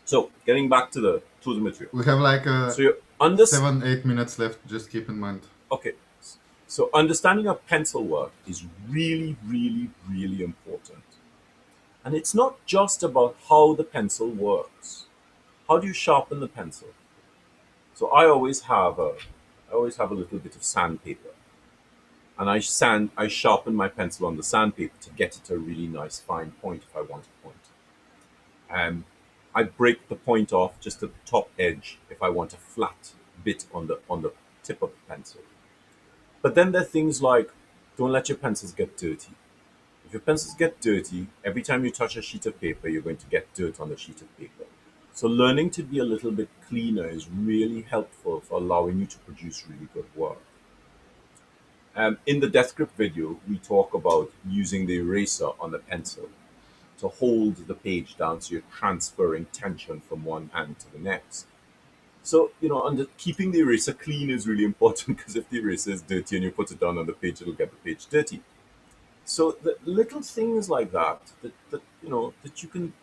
[0.05, 1.91] So getting back to the tools and material.
[1.93, 4.65] We have like uh, So you're under seven, eight minutes left.
[4.67, 5.41] Just keep in mind.
[5.71, 5.93] Okay.
[6.67, 11.03] So understanding of pencil work is really, really, really important.
[12.05, 15.06] And it's not just about how the pencil works.
[15.67, 16.89] How do you sharpen the pencil?
[17.93, 19.15] So I always have a
[19.69, 21.29] I always have a little bit of sandpaper.
[22.39, 25.87] And I sand I sharpen my pencil on the sandpaper to get it a really
[25.87, 27.65] nice fine point if I want a point.
[28.69, 29.05] Um,
[29.53, 33.13] I break the point off just at the top edge if I want a flat
[33.43, 34.31] bit on the on the
[34.63, 35.41] tip of the pencil.
[36.41, 37.51] But then there are things like
[37.97, 39.33] don't let your pencils get dirty.
[40.05, 43.17] If your pencils get dirty, every time you touch a sheet of paper, you're going
[43.17, 44.63] to get dirt on the sheet of paper.
[45.17, 49.17] So learning to be a little bit cleaner is really helpful for allowing you to
[49.17, 50.37] produce really good work.
[51.95, 56.29] Um, in the Death Grip video, we talk about using the eraser on the pencil
[56.99, 61.47] to hold the page down so you're transferring tension from one hand to the next.
[62.21, 65.93] So, you know, under, keeping the eraser clean is really important because if the eraser
[65.93, 68.43] is dirty and you put it down on the page, it'll get the page dirty.
[69.25, 72.93] So the little things like that, that, that you know, that you can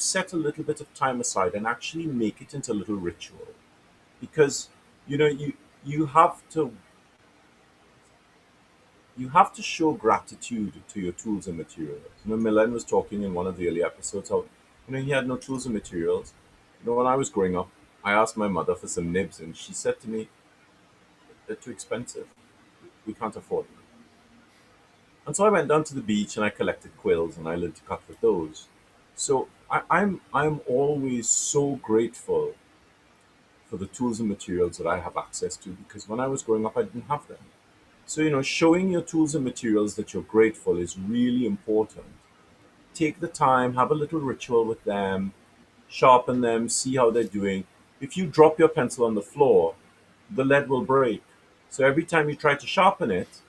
[0.00, 3.48] set a little bit of time aside and actually make it into a little ritual.
[4.20, 4.68] Because,
[5.06, 6.72] you know, you you have to
[9.16, 12.00] you have to show gratitude to your tools and materials.
[12.24, 14.44] You know, Milan was talking in one of the early episodes how,
[14.88, 16.32] you know, he had no tools and materials.
[16.80, 17.68] You know, when I was growing up,
[18.02, 20.28] I asked my mother for some nibs, and she said to me,
[21.46, 22.28] "They're too expensive."
[23.06, 23.82] we can't afford them.
[25.26, 27.76] And so I went down to the beach and I collected quills and I learned
[27.76, 28.68] to cut with those.
[29.20, 32.54] So I, I'm I'm always so grateful
[33.66, 36.64] for the tools and materials that I have access to because when I was growing
[36.64, 37.44] up I didn't have them.
[38.06, 42.06] So you know, showing your tools and materials that you're grateful is really important.
[42.94, 45.34] Take the time, have a little ritual with them,
[45.86, 47.64] sharpen them, see how they're doing.
[48.00, 49.74] If you drop your pencil on the floor,
[50.30, 51.22] the lead will break.
[51.68, 53.42] So every time you try to sharpen it,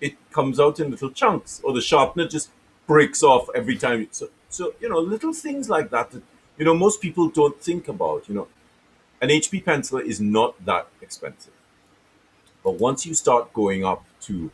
[0.00, 2.50] it comes out in little chunks, or the sharpener just
[2.90, 4.08] breaks off every time.
[4.10, 6.22] So, so you know, little things like that that
[6.58, 8.28] you know most people don't think about.
[8.28, 8.48] You know,
[9.20, 11.56] an HB pencil is not that expensive,
[12.64, 14.50] but once you start going up to,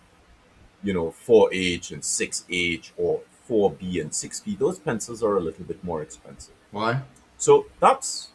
[0.83, 5.83] you know, 4H and 6H or 4B and 6B, those pencils are a little bit
[5.83, 6.55] more expensive.
[6.73, 7.01] Why?
[7.39, 8.29] So that's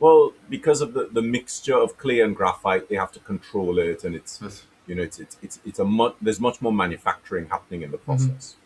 [0.00, 2.90] well because of the, the mixture of clay and graphite.
[2.90, 4.32] They have to control it, and it's
[4.86, 8.02] you know it's it's it's, it's a mu- there's much more manufacturing happening in the
[8.08, 8.44] process.
[8.50, 8.59] Mm-hmm.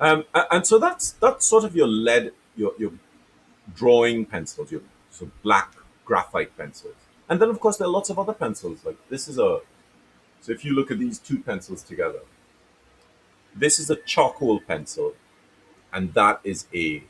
[0.00, 2.92] Um, and so that's that's sort of your lead your your
[3.74, 4.80] drawing pencils, your
[5.10, 5.74] so black
[6.04, 6.96] graphite pencils,
[7.28, 8.84] and then of course there are lots of other pencils.
[8.84, 9.60] Like this is a
[10.40, 12.20] so if you look at these two pencils together,
[13.54, 15.14] this is a charcoal pencil,
[15.92, 17.02] and that is a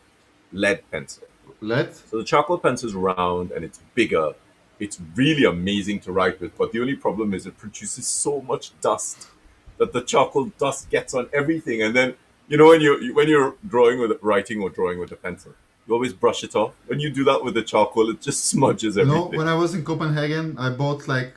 [0.52, 1.24] lead pencil.
[1.60, 1.94] Lead?
[1.94, 4.34] So the charcoal pencil is round and it's bigger.
[4.80, 8.78] It's really amazing to write with, but the only problem is it produces so much
[8.80, 9.28] dust
[9.76, 11.82] that the charcoal dust gets on everything.
[11.82, 12.14] And then
[12.50, 15.52] you know when you when you're drawing with writing or drawing with a pencil,
[15.86, 16.72] you always brush it off.
[16.88, 19.74] When you do that with the charcoal, it just smudges You no when I was
[19.74, 21.32] in Copenhagen, I bought like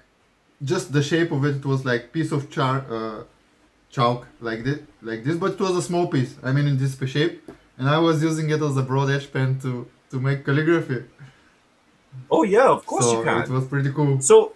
[0.71, 1.57] just the shape of it.
[1.57, 3.23] It was like piece of char, uh,
[3.91, 6.35] chalk like this, like this, but it was a small piece.
[6.43, 7.47] I mean, in this shape,
[7.77, 11.03] and I was using it as a broad edge pen to to make calligraphy.
[12.29, 13.43] oh yeah, of course so you can.
[13.43, 14.19] it was pretty cool.
[14.21, 14.53] So,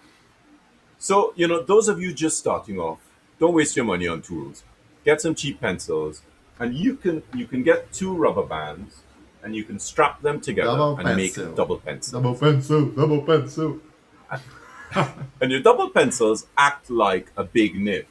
[0.98, 2.98] so you know, those of you just starting off,
[3.38, 4.64] don't waste your money on tools.
[5.04, 6.22] Get some cheap pencils,
[6.58, 9.02] and you can you can get two rubber bands,
[9.42, 12.20] and you can strap them together Double and make a double pencil.
[12.20, 13.80] Double pencil, double pencil.
[15.40, 18.06] And your double pencils act like a big nib.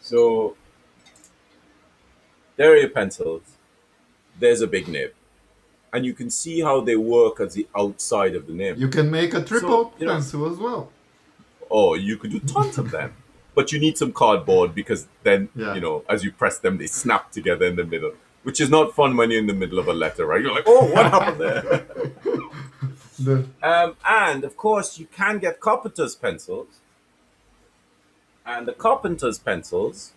[0.00, 0.56] So
[2.56, 3.42] there are your pencils.
[4.38, 5.12] There's a big nib,
[5.92, 8.78] and you can see how they work as the outside of the nib.
[8.78, 10.90] You can make a triple know- pencil as well.
[11.68, 13.14] or you could do tons of them.
[13.54, 15.74] But you need some cardboard because then, Yeah.
[15.74, 18.12] you know, as you press them, they snap together in the middle,
[18.44, 20.40] which is not fun when you're in the middle of a letter, right?
[20.42, 21.86] You're like, oh, what happened there?
[23.18, 26.80] The, Um, and of course, you can get carpenter's pencils.
[28.44, 30.12] And the carpenter's pencils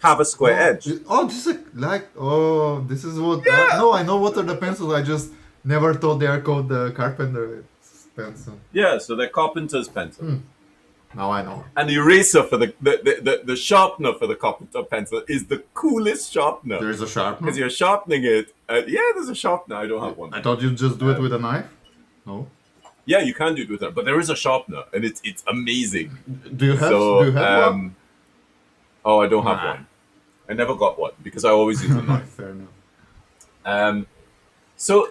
[0.00, 0.88] have a square oh, edge.
[1.08, 3.46] Oh, just like, like oh, this is what.
[3.48, 4.92] uh, no, I know what are the pencils.
[4.92, 5.30] I just
[5.64, 7.64] never thought they are called the carpenter
[8.16, 8.58] pencil.
[8.72, 10.36] Yeah, so they're carpenter's pencil Hmm.
[11.14, 11.64] Now I know.
[11.76, 15.46] And the eraser for the the, the, the the sharpener for the carpenter pencil is
[15.46, 16.78] the coolest sharpener.
[16.78, 17.46] There is a sharpener.
[17.46, 18.54] Because you're sharpening it.
[18.68, 19.76] Uh, yeah, there's a sharpener.
[19.76, 20.32] I don't have one.
[20.32, 21.66] I thought you'd just do it with a knife.
[22.24, 22.46] No.
[23.06, 25.42] Yeah, you can do it with that, but there is a sharpener, and it's it's
[25.48, 26.16] amazing.
[26.56, 26.90] Do you have?
[26.90, 27.96] so, do you have um,
[29.04, 29.70] oh, I don't have Nah.
[29.74, 29.86] one.
[30.48, 32.28] I never got one because I always use a knife.
[32.28, 32.68] Fair enough.
[33.64, 34.06] Um,
[34.76, 35.08] so,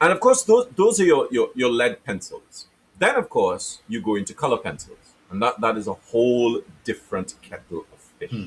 [0.00, 2.66] and of course, those those are your, your your lead pencils.
[2.98, 4.99] Then, of course, you go into color pencils,
[5.30, 8.30] and that that is a whole different kettle of fish.
[8.30, 8.46] Hmm.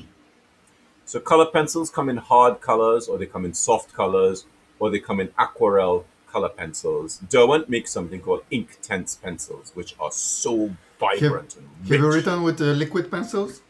[1.06, 4.46] So, color pencils come in hard colors, or they come in soft colors,
[4.78, 7.18] or they come in aquarelle color pencils.
[7.28, 11.90] Derwent makes something called Inktense pencils, which are so vibrant and rich.
[11.90, 13.60] Have you written with uh, liquid pencils?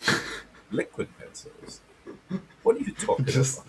[0.70, 1.80] liquid pencils.
[2.62, 3.68] What are you talking Just- about?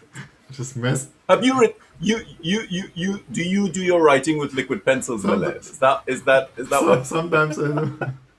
[0.51, 1.07] Just mess.
[1.27, 1.75] Have you written?
[1.99, 3.23] You, you, you, you.
[3.31, 5.61] Do you do your writing with liquid pencils, Malez?
[5.71, 7.07] Is that is that is that what?
[7.07, 7.99] Sometimes I do.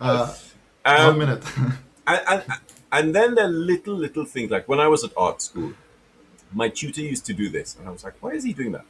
[0.00, 0.34] uh,
[0.84, 1.44] Um, one minute.
[2.06, 2.44] and, and
[2.92, 5.72] and then there are little little things like when I was at art school,
[6.52, 8.86] my tutor used to do this, and I was like, why is he doing that?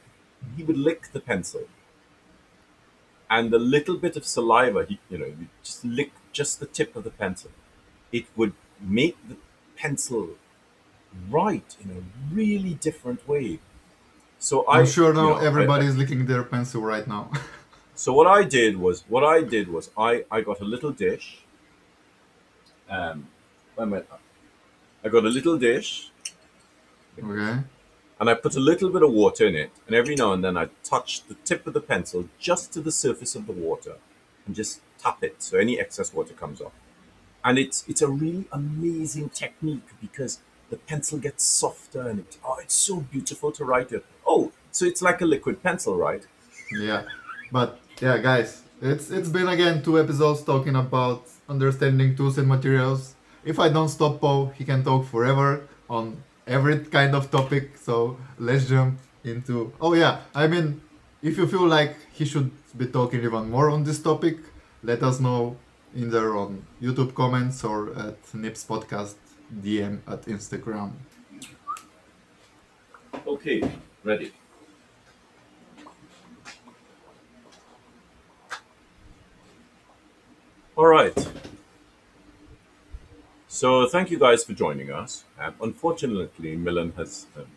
[0.55, 1.63] He would lick the pencil,
[3.29, 6.95] and the little bit of saliva, he you know, you just lick just the tip
[6.95, 7.51] of the pencil,
[8.11, 9.37] it would make the
[9.75, 10.29] pencil
[11.29, 12.01] write in a
[12.35, 13.59] really different way.
[14.39, 17.31] So I, I'm sure you now know, I- everybody is licking their pencil right now.
[17.97, 21.39] so what I did was what I did was I I got a little dish.
[22.89, 23.27] Um,
[23.75, 24.03] where am I?
[25.03, 26.11] I got a little dish
[27.23, 27.63] okay.
[28.19, 30.57] and I put a little bit of water in it, and every now and then
[30.57, 33.95] I touch the tip of the pencil just to the surface of the water,
[34.45, 36.73] and just tap it so any excess water comes off.
[37.43, 40.39] And it's it's a really amazing technique because
[40.69, 44.05] the pencil gets softer and it oh it's so beautiful to write it.
[44.25, 46.25] Oh, so it's like a liquid pencil, right?
[46.71, 47.03] Yeah,
[47.51, 53.15] but yeah, guys, it's it's been again two episodes talking about understanding tools and materials.
[53.43, 57.77] If I don't stop Paul, he can talk forever on every kind of topic.
[57.77, 59.73] So let's jump into.
[59.81, 60.81] Oh yeah, I mean,
[61.21, 64.37] if you feel like he should be talking even more on this topic,
[64.83, 65.57] let us know
[65.95, 69.15] either on YouTube comments or at Nibs Podcast
[69.61, 70.91] DM at Instagram.
[73.25, 73.61] Okay,
[74.03, 74.31] ready.
[80.77, 81.11] All right.
[83.47, 85.23] So thank you guys for joining us.
[85.39, 87.47] Um, unfortunately, Milan has um,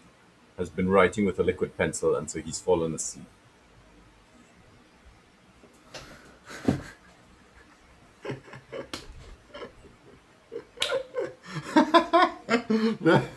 [0.56, 3.26] has been writing with a liquid pencil, and so he's fallen asleep.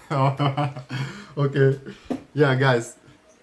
[1.38, 1.80] okay,
[2.34, 2.96] yeah, guys,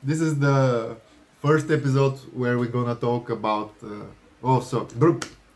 [0.02, 0.96] this is the
[1.42, 3.74] first episode where we're gonna talk about.
[3.84, 4.04] Uh,
[4.42, 4.88] oh, so.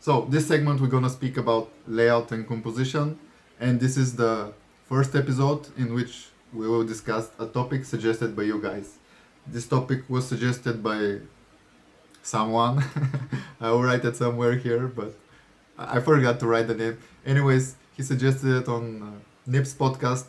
[0.05, 3.17] So this segment we're gonna speak about layout and composition,
[3.59, 4.53] and this is the
[4.87, 8.99] first episode in which we will discuss a topic suggested by you guys.
[9.47, 11.21] This topic was suggested by
[12.21, 12.83] someone.
[13.59, 15.11] I will write it somewhere here, but
[15.75, 16.99] I forgot to write the name.
[17.25, 19.09] Anyways, he suggested it on uh,
[19.47, 20.27] Nibs Podcast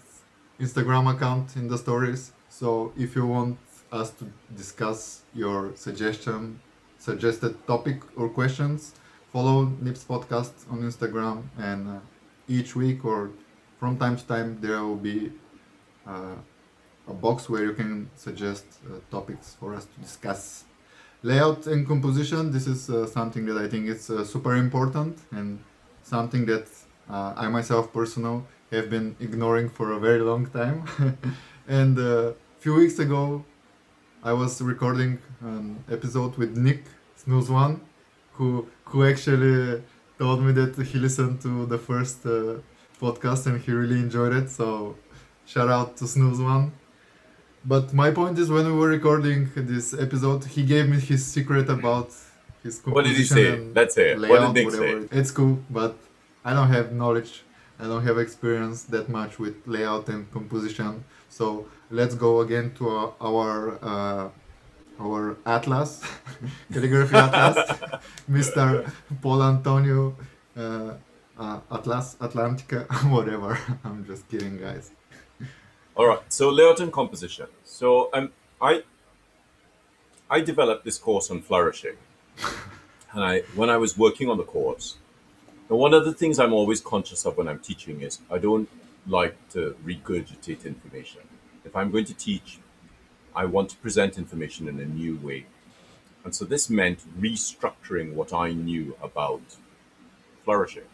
[0.59, 2.33] Instagram account in the stories.
[2.49, 3.59] So if you want
[3.93, 4.25] us to
[4.57, 6.61] discuss your suggestion,
[6.99, 8.95] suggested topic or questions,
[9.37, 11.99] follow Nibs Podcast on Instagram, and uh,
[12.49, 13.33] each week or
[13.79, 15.31] from time to time there will be
[16.07, 16.37] uh,
[17.07, 20.65] a box where you can suggest uh, topics for us to discuss.
[21.23, 22.51] Layout and composition.
[22.51, 25.59] This is uh, something that I think is uh, super important and
[26.03, 26.67] something that
[27.11, 30.79] uh, I myself personal have been ignoring for a very long time.
[31.69, 33.45] and a few weeks ago,
[34.25, 36.85] I was recording an episode with Nick
[37.27, 37.83] One,
[38.33, 39.83] who who actually
[40.19, 42.57] told me that he listened to the first uh,
[43.01, 44.51] podcast and he really enjoyed it.
[44.51, 44.97] So
[45.45, 46.73] shout out to Snooze One.
[47.65, 51.69] But my point is, when we were recording this episode, he gave me his secret
[51.69, 52.11] about
[52.63, 53.59] his composition What did he say?
[53.75, 54.19] Let's it.
[54.21, 55.03] What did Nick whatever.
[55.03, 55.19] say?
[55.19, 55.97] It's cool, but
[56.45, 57.43] I don't have knowledge.
[57.81, 61.05] I don't have experience that much with layout and composition.
[61.29, 64.29] So let's go again to our our, uh,
[65.01, 66.03] our atlas,
[66.73, 67.57] calligraphy atlas,
[68.31, 68.91] Mr.
[69.21, 70.17] Paul Antonio
[70.57, 70.95] uh,
[71.39, 73.59] uh, Atlas Atlantica, whatever.
[73.85, 74.91] I'm just kidding, guys.
[75.95, 76.21] All right.
[76.29, 77.47] So layout and composition.
[77.65, 78.83] So um, I
[80.31, 81.97] I developed this course on flourishing,
[83.13, 84.97] and I when I was working on the course,
[85.69, 88.69] and one of the things I'm always conscious of when I'm teaching is I don't
[89.07, 91.23] like to regurgitate information.
[91.65, 92.59] If I'm going to teach,
[93.37, 95.45] I want to present information in a new way,
[96.25, 99.57] and so this meant restructuring what I knew about
[100.45, 100.89] flourishing.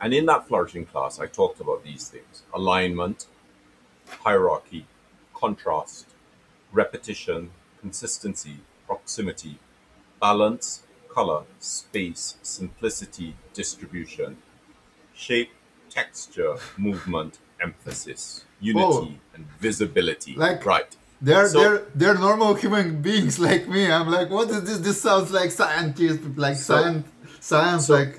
[0.00, 3.26] And in that flourishing class, I talked about these things: alignment,
[4.06, 4.86] hierarchy,
[5.32, 6.06] contrast,
[6.70, 7.50] repetition,
[7.80, 9.58] consistency, proximity,
[10.20, 14.36] balance, color, space, simplicity, distribution,
[15.14, 15.50] shape,
[15.88, 20.34] texture, movement, emphasis, unity, and visibility.
[20.34, 20.96] Like- right.
[21.26, 23.82] They're So- they're they're normal human beings like me.
[23.96, 24.78] I'm like, what is this?
[24.86, 27.06] This sounds like scientist, like So- science,
[27.50, 27.84] science.
[27.86, 28.12] so- like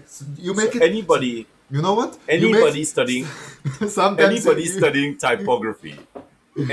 [0.46, 0.90] you make So it.
[0.92, 1.34] anybody,
[1.76, 2.12] you know what?
[2.38, 3.26] Anybody make- studying,
[4.02, 5.96] sometimes anybody you- studying typography,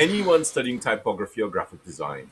[0.06, 2.24] anyone studying typography or graphic design,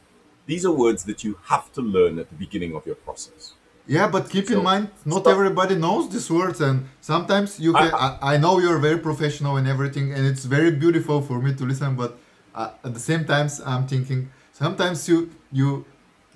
[0.46, 3.42] these are words that you have to learn at the beginning of your process.
[3.86, 5.32] Yeah, but keep So, in mind, not stop.
[5.36, 9.66] everybody knows these words, and sometimes you I- I, I know you're very professional and
[9.74, 11.96] everything, and it's very beautiful for me to listen.
[12.02, 12.10] But
[12.54, 15.84] uh, at the same times, I'm thinking sometimes you you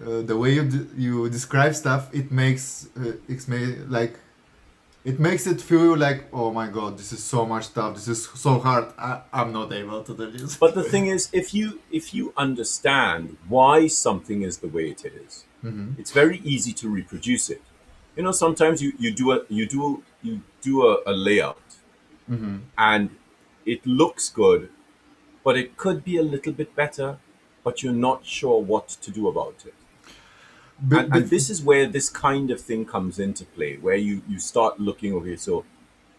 [0.04, 4.18] uh, the way you d- you describe stuff, it makes uh, it's may like
[5.04, 7.94] it makes it feel like oh my god, this is so much stuff.
[7.94, 8.86] This is so hard.
[8.98, 10.56] I, I'm not able to do this.
[10.56, 15.04] But the thing is, if you if you understand why something is the way it
[15.04, 15.98] is, Mhm.
[16.00, 17.62] it's very easy to reproduce it.
[18.16, 21.60] You know, sometimes you, you do a you do you do a, a layout
[22.30, 22.60] Mhm.
[22.78, 23.10] and
[23.66, 24.70] it looks good,
[25.44, 27.18] but it could be a little bit better,
[27.62, 29.74] but you're not sure what to do about it.
[30.88, 33.96] Be- and, be- and this is where this kind of thing comes into play, where
[33.96, 35.64] you you start looking okay, so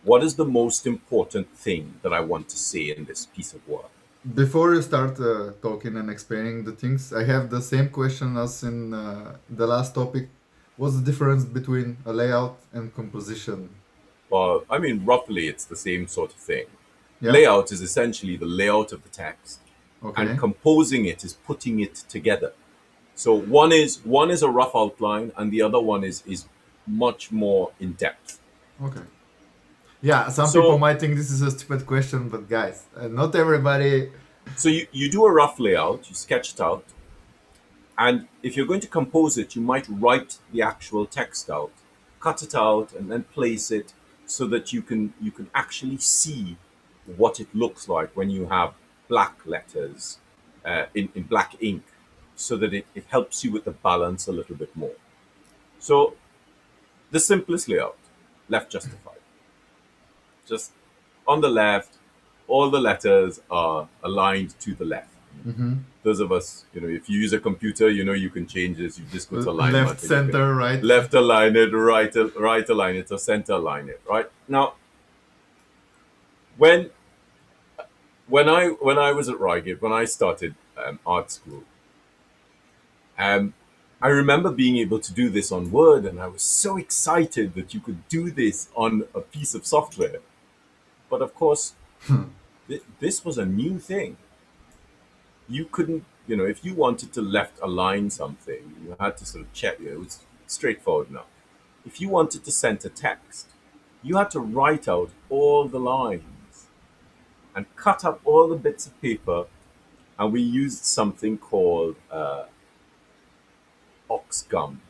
[0.04, 3.68] what is the most important thing that I want to say in this piece of
[3.68, 3.92] work?
[4.34, 8.64] Before you start uh, talking and explaining the things, I have the same question as
[8.64, 10.30] in uh, the last topic.
[10.78, 13.70] What's the difference between a layout and composition?
[14.30, 16.66] Well, I mean, roughly, it's the same sort of thing.
[17.22, 17.32] Yeah.
[17.32, 19.60] Layout is essentially the layout of the text,
[20.04, 20.22] Okay.
[20.22, 22.52] and composing it is putting it together.
[23.16, 26.46] So one is one is a rough outline, and the other one is is
[26.86, 28.40] much more in depth.
[28.84, 29.06] Okay.
[30.02, 33.34] Yeah, some So people might think this is a stupid question, but guys, uh, not
[33.36, 34.12] everybody.
[34.56, 36.86] so you, you do a rough layout, you sketch it out,
[37.98, 41.72] and if you're going to compose it, you might write the actual text out,
[42.20, 43.94] cut it out, and then place it
[44.28, 46.58] so that you can you can actually see
[47.18, 48.74] what it looks like when you have
[49.08, 50.18] black letters
[50.66, 51.84] uh, in, in black ink,
[52.36, 54.96] so that it, it helps you with the balance a little bit more.
[55.80, 56.16] So
[57.12, 57.98] the simplest layout,
[58.50, 59.22] left justified.
[60.48, 60.72] Just
[61.28, 61.98] on the left,
[62.48, 65.10] all the letters are aligned to the left.
[65.46, 65.80] Mhm.
[66.04, 68.78] Those of us, you know, if you use a computer, you know you can change
[68.78, 68.98] this.
[69.00, 69.88] You just go to alignment.
[69.88, 70.84] Left, and you can center, right.
[70.84, 74.02] left align it, right, right align it, or center align it.
[74.10, 74.76] Right now,
[76.58, 76.90] when
[78.28, 81.64] when I when I was at Reigate, when I started um, art school,
[83.18, 83.54] um,
[84.02, 87.74] I remember being able to do this on Word, and I was so excited that
[87.74, 90.20] you could do this on a piece of software.
[91.10, 91.74] But of course,
[92.68, 94.18] th- this was a new thing.
[95.48, 99.46] You couldn't, you know, if you wanted to left align something, you had to sort
[99.46, 99.80] of check.
[99.80, 101.28] It was straightforward enough.
[101.86, 103.48] If you wanted to center text,
[104.02, 106.24] you had to write out all the lines
[107.56, 109.46] and cut up all the bits of paper,
[110.20, 112.44] and we used something called uh,
[114.10, 114.82] ox gum.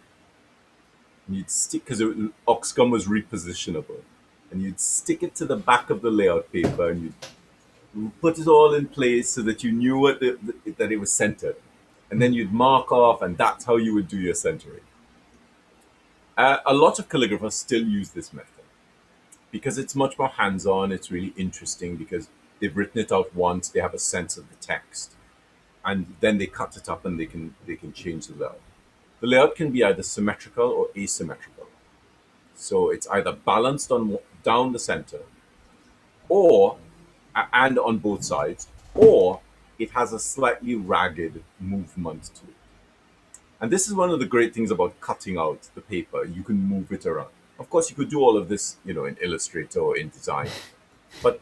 [1.27, 2.01] And you'd stick because
[2.47, 4.01] ox gum was repositionable,
[4.51, 7.03] and you'd stick it to the back of the layout paper, and
[7.93, 10.97] you'd put it all in place so that you knew what the, the, that it
[10.97, 11.55] was centered,
[12.09, 14.81] and then you'd mark off, and that's how you would do your centering.
[16.37, 18.65] Uh, a lot of calligraphers still use this method
[19.51, 20.91] because it's much more hands-on.
[20.91, 22.27] It's really interesting because
[22.59, 25.15] they've written it out once, they have a sense of the text,
[25.83, 28.61] and then they cut it up and they can they can change the layout.
[29.21, 31.67] The layout can be either symmetrical or asymmetrical.
[32.55, 35.21] So it's either balanced on down the center,
[36.29, 36.77] or
[37.53, 39.41] and on both sides, or
[39.77, 42.55] it has a slightly ragged movement to it.
[43.59, 46.25] And this is one of the great things about cutting out the paper.
[46.25, 47.29] You can move it around.
[47.57, 50.49] Of course, you could do all of this, you know, in Illustrator or InDesign,
[51.23, 51.39] but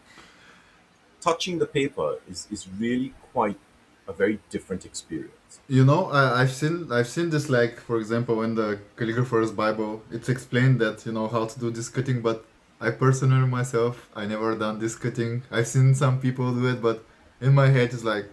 [1.24, 3.59] touching the paper is, is really quite
[4.07, 5.59] a very different experience.
[5.67, 10.01] You know, I, I've seen I've seen this like for example in the calligrapher's Bible.
[10.11, 12.45] It's explained that you know how to do this cutting, but
[12.82, 15.43] I personally myself I never done this cutting.
[15.51, 17.05] I've seen some people do it, but
[17.39, 18.28] in my head it's like,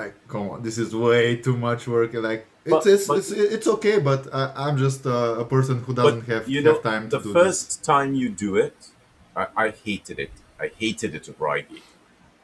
[0.00, 2.14] like come on, this is way too much work.
[2.14, 5.82] Like it's But it's but it's, it's okay, but I, I'm just uh, a person
[5.84, 7.42] who doesn't have you know, have time the to do this.
[7.42, 8.76] first time you do it,
[9.36, 10.32] I, I hated it.
[10.60, 11.84] I hated it at Reigate.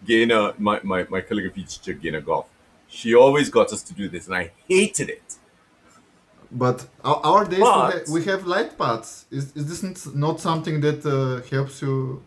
[0.05, 2.47] Gaynor, my, my, my calligraphy teacher, Gaynor Goffe,
[2.89, 5.37] she always got us to do this, and I hated it.
[6.51, 9.27] But our, our days we, ha- But we have light paths.
[9.31, 12.23] Is is this not something that uh, helps you,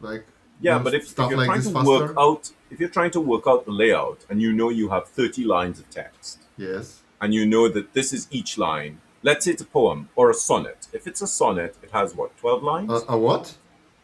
[0.00, 0.26] like
[0.60, 3.20] Yeah, but if, if you're like trying this to work out if you're trying to
[3.20, 7.00] work out the layout and you know you have 30 lines of text Yes.
[7.22, 10.34] and you know that this is each line, let's say it's a poem or a
[10.34, 10.88] sonnet.
[10.92, 12.90] If it's a sonnet, it has what, 12 lines?
[12.90, 13.56] A, a what?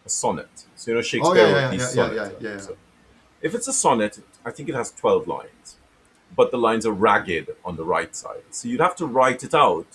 [0.06, 0.64] a sonnet.
[0.76, 2.16] So you know Oh Shakespeare yeah, yeah, yeah, yeah, sonnets.
[2.16, 2.50] yeah, yeah.
[2.54, 2.60] yeah.
[2.60, 2.76] So
[3.44, 5.76] if it's a sonnet, I think it has 12 lines,
[6.34, 8.42] but the lines are ragged on the right side.
[8.50, 9.86] So you'd have to write it out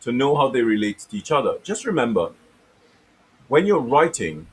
[0.00, 1.58] to know how they relate to each other.
[1.62, 2.30] Just remember,
[3.48, 4.46] when you're writing,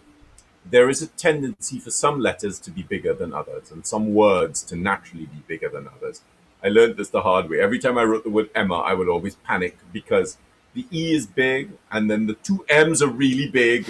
[0.70, 4.62] there is a tendency for some letters to be bigger than others and some words
[4.64, 6.22] to naturally be bigger than others.
[6.62, 7.62] I learned this the hard way.
[7.62, 10.38] Every time I wrote the word Emma, I would always panic because
[10.74, 13.88] the E is big and then the two M's are really big.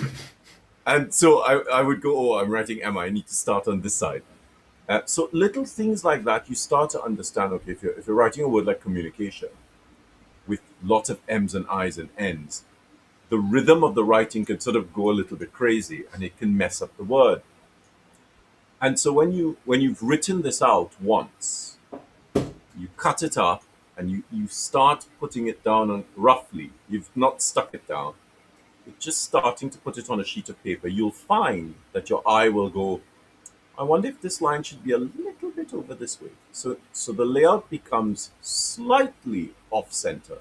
[0.86, 3.00] And so I, I would go, oh, I'm writing Emma.
[3.00, 4.22] I need to start on this side.
[4.88, 7.54] Uh, so little things like that, you start to understand.
[7.54, 9.50] Okay, if you're if you're writing a word like communication,
[10.46, 12.64] with lots of M's and I's and N's,
[13.30, 16.38] the rhythm of the writing can sort of go a little bit crazy, and it
[16.38, 17.42] can mess up the word.
[18.82, 21.78] And so when you when you've written this out once,
[22.36, 23.64] you cut it up
[23.96, 26.72] and you you start putting it down on roughly.
[26.90, 28.16] You've not stuck it down
[28.86, 32.28] you're just starting to put it on a sheet of paper, you'll find that your
[32.28, 33.02] eye will go,
[33.78, 36.30] I wonder if this line should be a little bit over this way.
[36.52, 40.38] So, so the layout becomes slightly off center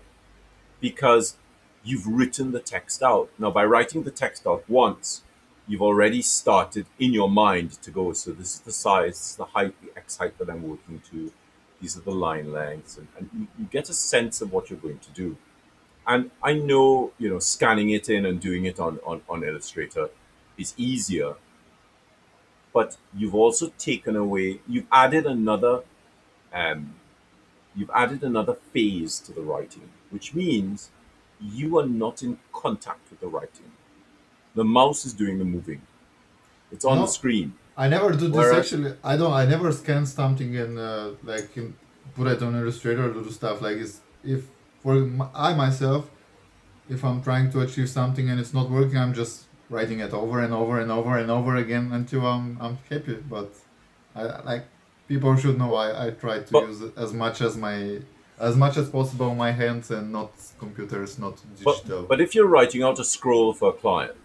[0.81, 1.37] because
[1.83, 3.31] you've written the text out.
[3.39, 5.23] Now, by writing the text out once,
[5.67, 9.37] you've already started in your mind to go, so this is the size, this is
[9.37, 11.33] the height, the X height that I'm working to,
[11.81, 14.79] these are the line lengths, and, and you, you get a sense of what you're
[14.79, 15.37] going to do
[16.07, 20.11] and I know you know scanning it in and doing it on, on, on Illustrator
[20.59, 21.35] is easier,
[22.73, 25.83] but you've also taken away, you've added another
[26.53, 26.95] um,
[27.75, 30.91] you've added another phase to the writing, which means
[31.41, 33.73] you are not in contact with the writing.
[34.55, 35.81] The mouse is doing the moving.
[36.71, 37.03] It's on No.
[37.03, 37.55] the screen.
[37.77, 38.95] I never do this actually.
[39.03, 39.33] I don't.
[39.33, 41.75] I never scan something and uh, like in,
[42.15, 44.01] put it on Illustrator to do stuff like this.
[44.23, 44.45] If
[44.83, 44.95] for
[45.35, 46.11] I myself,
[46.91, 49.45] if I'm trying to achieve something and it's not working, I'm just
[49.75, 53.17] writing it over and over and over and over again until I'm I'm happy.
[53.35, 53.51] But
[54.15, 54.65] I like
[55.13, 57.77] people should know I, I try to But- use as much as my
[58.49, 60.33] as much as possible my hands and not
[60.65, 61.35] computers, not
[61.67, 62.03] But, digital.
[62.11, 64.17] but if you're writing out a scroll for a client,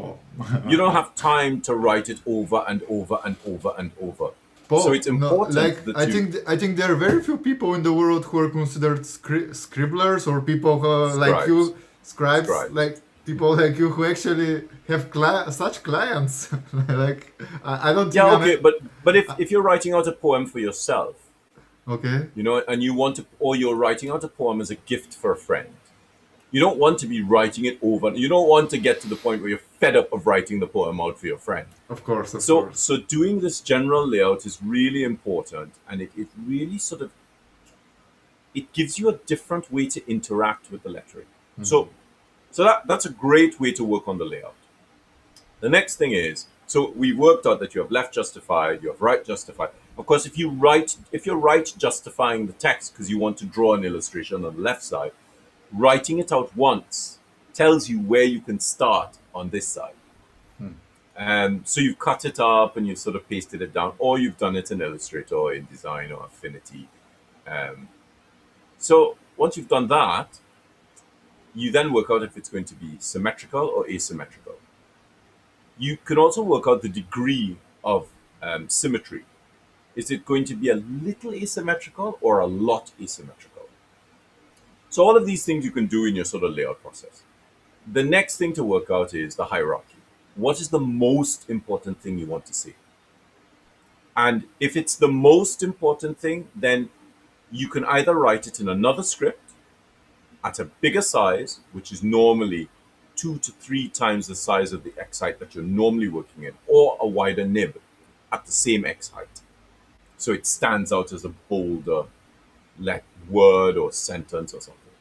[0.00, 0.16] oh.
[0.70, 4.28] you don't have time to write it over and over and over and over.
[4.68, 7.20] Paul, So it's important like that I you- think th- I think there are very
[7.28, 11.46] few people in the world who are considered scri- scribblers or people who are like
[11.50, 11.58] you,
[12.12, 12.74] scribes, Scribes.
[12.82, 12.94] like
[13.28, 14.52] people like you who actually
[14.92, 16.34] have cli- such clients.
[17.04, 17.22] like
[17.62, 18.12] I, I don't.
[18.14, 18.74] Yeah, think I'm okay, but
[19.06, 21.14] but if, if you're writing out a poem for yourself,
[21.96, 22.18] okay.
[22.34, 25.14] you know, and you want to, or you're writing out a poem as a gift
[25.14, 25.68] for a friend,
[26.50, 28.10] you don't want to be writing it over.
[28.24, 30.66] You don't want to get to the point where you're fed up of writing the
[30.66, 31.68] poem out for your friend.
[31.88, 32.80] Of course, of So, course.
[32.80, 37.10] so doing this general layout is really important, and it, it really sort of
[38.54, 41.26] it gives you a different way to interact with the lettering.
[41.62, 41.92] So, mm-hmm.
[42.50, 44.54] So that that's a great way to work on the layout.
[45.60, 49.00] The next thing is, so we worked out that you have left justified, you have
[49.00, 49.70] right justified.
[49.96, 53.46] Of course, if you write, if you're right justifying the text because you want to
[53.46, 55.12] draw an illustration on the left side,
[55.72, 57.18] writing it out once
[57.52, 59.94] tells you where you can start on this side.
[61.18, 64.38] Um, so you've cut it up and you've sort of pasted it down, or you've
[64.38, 66.88] done it in Illustrator or InDesign or Affinity.
[67.44, 67.88] Um,
[68.78, 70.38] so once you've done that,
[71.58, 74.54] you then work out if it's going to be symmetrical or asymmetrical.
[75.76, 78.08] You can also work out the degree of
[78.42, 79.24] um, symmetry.
[79.96, 83.68] Is it going to be a little asymmetrical or a lot asymmetrical?
[84.90, 87.22] So all of these things you can do in your sort of layout process.
[87.86, 89.96] The next thing to work out is the hierarchy.
[90.34, 92.74] What is the most important thing you want to see?
[94.16, 96.90] And if it's the most important thing, then
[97.50, 99.47] you can either write it in another script
[100.48, 102.68] at a bigger size, which is normally
[103.14, 106.54] two to three times the size of the X height that you're normally working in,
[106.66, 107.78] or a wider nib
[108.32, 109.42] at the same X height.
[110.16, 112.04] So it stands out as a bolder
[112.78, 114.94] let word or sentence or something.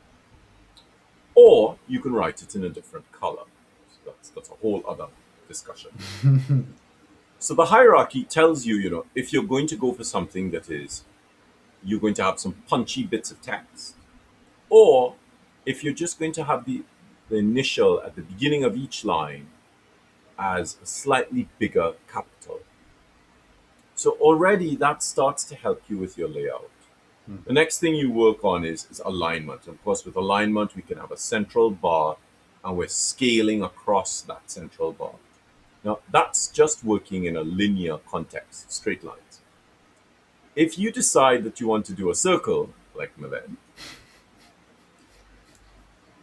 [1.34, 3.46] Or you can write it in a different color.
[3.90, 5.08] So that's, that's a whole other
[5.48, 5.92] discussion.
[7.40, 10.70] so the hierarchy tells you, you know, if you're going to go for something that
[10.70, 11.04] is,
[11.86, 13.96] you're going to have some punchy bits of text,
[14.70, 15.16] or
[15.68, 16.82] if you're just going to have the,
[17.30, 19.48] the initial at the beginning of each line
[20.40, 22.62] as a slightly bigger capital.
[23.94, 26.72] So already that starts to help you with your layout.
[27.26, 27.38] Hmm.
[27.46, 29.68] The next thing you work on is, is alignment.
[29.68, 32.16] Of course, with alignment, we can have a central bar
[32.64, 35.16] and we're scaling across that central bar.
[35.84, 39.42] Now, that's just working in a linear context, straight lines.
[40.56, 43.58] If you decide that you want to do a circle, like Milan,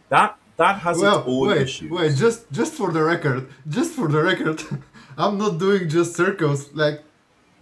[0.09, 1.91] that that has Well, its own wait, issues.
[1.91, 2.15] wait.
[2.15, 4.61] Just, just for the record, just for the record,
[5.17, 6.71] I'm not doing just circles.
[6.73, 7.03] Like,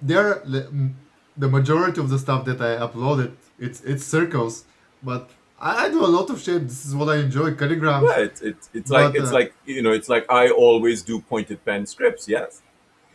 [0.02, 4.65] there, the majority of the stuff that I uploaded, it's it's circles.
[5.02, 5.30] But
[5.60, 6.65] I, I do a lot of shapes.
[6.65, 7.56] This is what I enjoy.
[7.56, 8.03] Calligraph.
[8.03, 11.20] Yeah, it's it's, it's like it's uh, like you know, it's like I always do
[11.22, 12.28] pointed pen scripts.
[12.28, 12.61] Yes.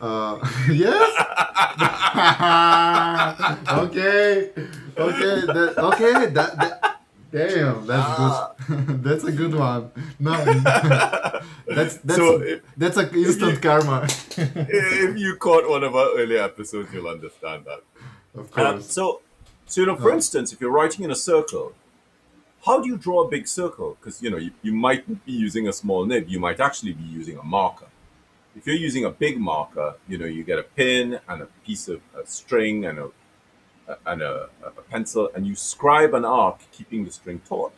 [0.01, 0.39] Uh,
[0.71, 1.09] yes.
[3.69, 4.49] okay.
[4.97, 5.41] Okay.
[5.45, 6.25] That, okay.
[6.27, 6.98] That, that.
[7.31, 9.03] Damn, that's good.
[9.03, 9.91] that's a good one.
[10.19, 10.31] No,
[11.67, 14.07] that's that's So if- that's a instant karma.
[14.37, 17.81] if you caught one of our earlier episodes, you'll understand that.
[18.39, 18.91] of Uh, course.
[18.91, 19.21] so,
[19.67, 21.73] so you know, for instance, if you're writing in a circle,
[22.65, 23.97] how do you draw a big circle?
[23.99, 26.27] Because you know, you, you might be using a small nib.
[26.27, 27.85] You might actually be using a marker.
[28.55, 31.87] If you're using a big marker, you know, you get a pin and a piece
[31.87, 33.09] of a string and a
[34.05, 37.73] and a, a pencil, and you scribe an arc, keeping the string taut.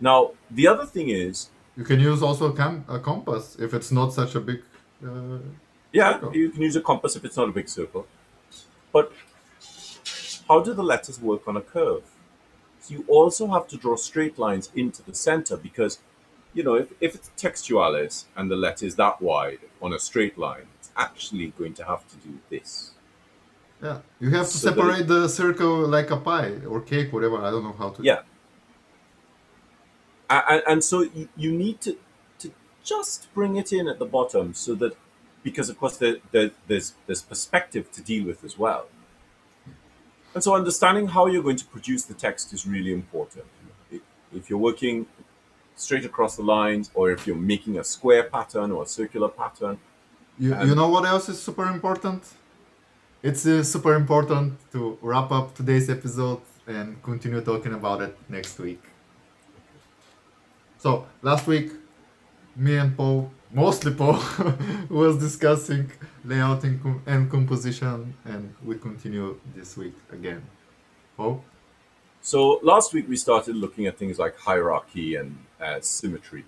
[0.00, 3.90] Now, the other thing is, You can use also a, cam- a compass if it's
[3.90, 4.62] not such a big.
[5.04, 5.38] Uh,
[5.92, 6.36] Yeah, Circle.
[6.36, 8.06] you can use a compass if it's not a big circle.
[8.92, 9.12] But
[10.48, 12.02] how do the letters work on a curve?
[12.80, 15.98] So you also have to draw straight lines into the center because,
[16.52, 20.36] you know, if, if it's textualis and the letter is that wide on a straight
[20.36, 22.90] line, it's actually going to have to do this.
[23.84, 27.36] Yeah, you have to So separate the circle like a pie or cake, whatever.
[27.38, 28.02] I don't know how to.
[28.02, 28.20] Yeah.
[30.30, 31.96] And, and so you, you need to,
[32.40, 32.50] to
[32.82, 34.96] just bring it in at the bottom so that,
[35.42, 38.86] because of course there, there, there's, there's perspective to deal with as well.
[40.34, 43.44] And so understanding how you're going to produce the text is really important.
[43.90, 44.00] If-
[44.40, 45.06] If you're working
[45.76, 49.76] straight across the lines, or if you're making a square pattern or a circular pattern,
[50.44, 52.22] You, you know what else is super important?
[53.24, 58.58] It's uh, super important to wrap up today's episode and continue talking about it next
[58.58, 58.82] week.
[60.76, 61.72] So, last week,
[62.54, 64.20] me and Paul, mostly Paul,
[64.90, 65.90] was discussing
[66.22, 70.42] layout and, com- and composition, and we continue this week again.
[71.16, 71.42] Paul?
[72.20, 76.44] So last week we started looking at things like hierarchy and uh, symmetry.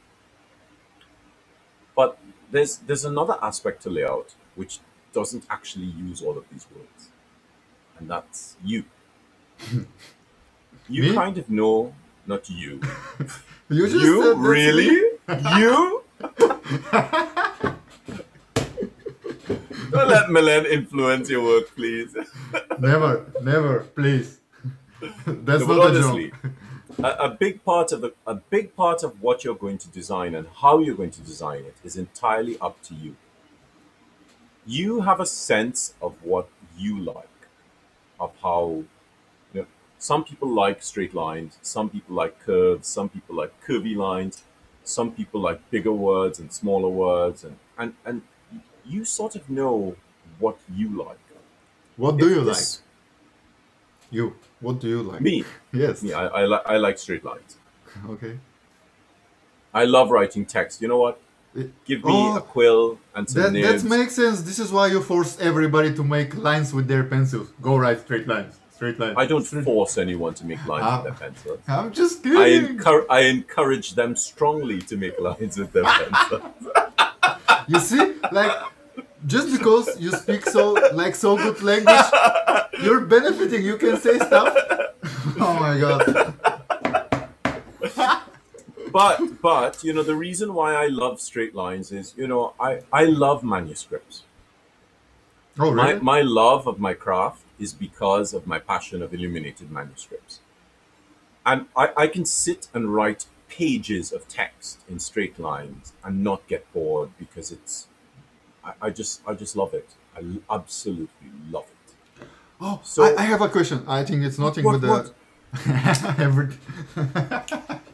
[1.97, 2.19] But
[2.51, 4.81] there's there's another aspect to layout which
[5.13, 7.09] doesn't actually use all of these words,
[7.99, 8.85] and that's you.
[10.89, 11.15] You Me?
[11.15, 11.93] kind of know,
[12.27, 12.81] not you.
[13.69, 14.87] You just You really?
[15.59, 16.05] you?
[19.91, 22.17] Don't let Milan influence your work, please.
[22.79, 24.41] Never, never, please.
[25.27, 26.33] That's No, not a joke.
[26.99, 30.35] a, a big part of the a big part of what you're going to design
[30.35, 33.17] and how you're going to design it is entirely up to you.
[34.67, 37.29] You have a sense of what you like,
[38.19, 38.83] of how
[39.55, 39.67] you know,
[39.99, 44.43] some people like straight lines, some people like curves, some people like curvy lines,
[44.85, 48.23] some people like bigger words and smaller words, and and and
[48.85, 49.97] you sort of know
[50.39, 51.19] what you like.
[51.97, 52.83] What do If you this- like?
[54.11, 54.37] You.
[54.61, 55.21] What do you like?
[55.21, 56.03] Me, Yes.
[56.03, 57.57] me, I, I like I like straight lines.
[58.09, 58.39] Okay.
[59.75, 60.81] I love writing text.
[60.83, 61.21] You know what?
[61.85, 64.43] Give me Oh, a quill and some That, that makes sense.
[64.43, 67.49] This is why you force everybody to make lines with their pencils.
[67.63, 68.55] Go write straight lines.
[68.75, 69.15] Straight lines.
[69.17, 70.97] I don't Straight- force anyone to make lines Ah.
[71.03, 71.59] with their pencils.
[71.67, 72.81] I'm just I, kidding.
[73.09, 76.43] I encourage them strongly to make lines with their pencils.
[77.69, 78.53] you see, like,
[79.27, 82.07] just because you speak so like so good language,
[82.85, 83.65] you're benefiting.
[83.65, 84.55] You can say stuff.
[85.41, 86.26] oh my god.
[88.99, 92.71] But but you know the reason why I love straight lines is you know I
[93.01, 94.17] I love manuscripts.
[95.59, 96.01] Oh My really?
[96.13, 100.35] my love of my craft is because of my passion of illuminated manuscripts.
[101.51, 106.41] And I, I can sit and write pages of text in straight lines and not
[106.53, 107.75] get bored because it's
[108.65, 109.89] I, I just I just love it.
[110.17, 110.21] I
[110.59, 112.27] absolutely love it.
[112.61, 113.85] Oh, So- I, I have a question.
[113.87, 115.13] I think it's nothing What- with the.
[116.27, 116.49] Every...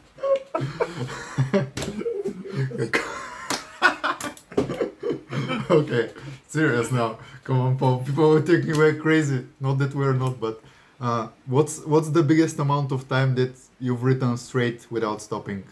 [5.69, 6.11] okay,
[6.47, 7.17] serious now.
[7.43, 8.03] Come on, Paul.
[8.05, 9.45] People will take me way crazy.
[9.59, 10.61] Not that we're not, but
[11.01, 15.63] uh, what's what's the biggest amount of time that you've written straight without stopping?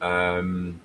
[0.00, 0.80] Um,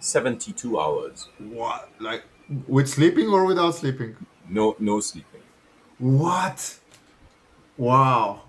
[0.00, 1.28] 72 hours.
[1.38, 1.90] What?
[2.00, 2.24] Like
[2.66, 4.16] with sleeping or without sleeping?
[4.48, 5.42] No no sleeping.
[5.98, 6.78] What?
[7.76, 8.42] Wow.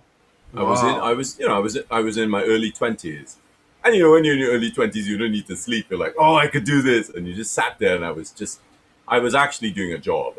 [0.55, 3.35] I was in I was you know I was I was in my early 20s.
[3.83, 5.87] And you know when you're in your early 20s you don't need to sleep.
[5.89, 8.31] You're like, "Oh, I could do this." And you just sat there and I was
[8.31, 8.59] just
[9.07, 10.35] I was actually doing a job.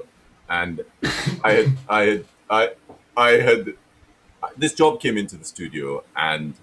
[0.49, 0.85] And
[1.45, 2.71] I had I had I
[3.17, 3.75] I had
[4.57, 6.55] this job came into the studio and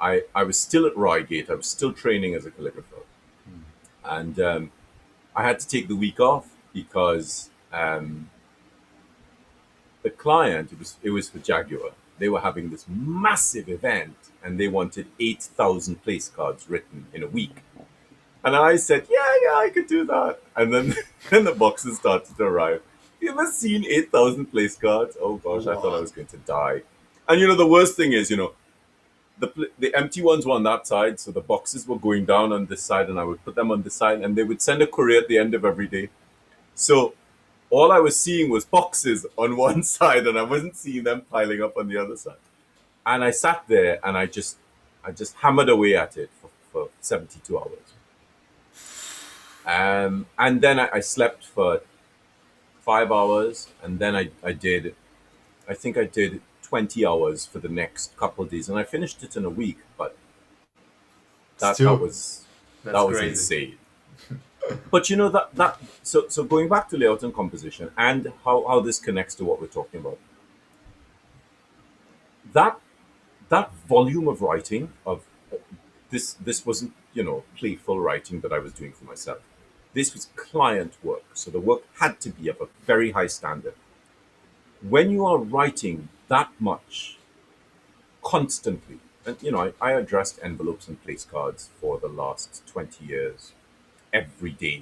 [0.00, 1.50] I I was still at Reigate.
[1.50, 3.02] I was still training as a calligrapher.
[4.04, 4.72] And um,
[5.34, 8.30] I had to take the week off because um,
[10.02, 11.90] the client it was it was for Jaguar.
[12.18, 17.22] They were having this massive event and they wanted eight thousand place cards written in
[17.22, 17.56] a week.
[18.44, 20.40] And I said, Yeah, yeah, I could do that.
[20.54, 20.94] And then
[21.30, 22.82] then the boxes started to arrive.
[23.20, 25.16] You ever seen eight thousand place cards?
[25.20, 26.82] Oh gosh, I thought I was going to die.
[27.28, 28.52] And you know the worst thing is, you know,
[29.38, 32.66] the the empty ones were on that side, so the boxes were going down on
[32.66, 34.86] this side, and I would put them on this side, and they would send a
[34.86, 36.08] courier at the end of every day.
[36.74, 37.14] So
[37.70, 41.62] all I was seeing was boxes on one side, and I wasn't seeing them piling
[41.62, 42.34] up on the other side.
[43.04, 44.56] And I sat there and I just
[45.04, 47.94] I just hammered away at it for, for 72 hours.
[49.64, 51.80] Um, and then I, I slept for
[52.80, 54.94] five hours, and then I, I did,
[55.68, 59.22] I think I did 20 hours for the next couple of days, and I finished
[59.22, 60.16] it in a week, but
[61.58, 62.44] that, Still, that was
[62.84, 63.30] that was crazy.
[63.30, 63.78] insane.
[64.90, 68.64] But you know that that so so going back to layout and composition and how
[68.66, 70.18] how this connects to what we're talking about.
[72.52, 72.80] That
[73.48, 75.24] that volume of writing of
[76.10, 79.38] this this wasn't you know playful writing that I was doing for myself.
[79.94, 83.74] This was client work, so the work had to be of a very high standard.
[84.82, 87.18] When you are writing that much
[88.22, 93.06] constantly, and you know, I, I addressed envelopes and place cards for the last 20
[93.06, 93.52] years
[94.20, 94.78] every day.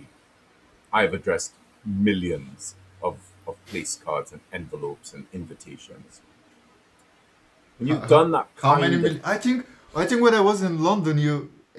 [0.98, 1.52] I've addressed
[1.85, 2.74] millions
[3.09, 3.16] of,
[3.48, 6.12] of place cards and envelopes and invitations.
[7.78, 9.59] When you've How- done that How kind many mil- I think
[10.02, 11.35] I think when I was in London, you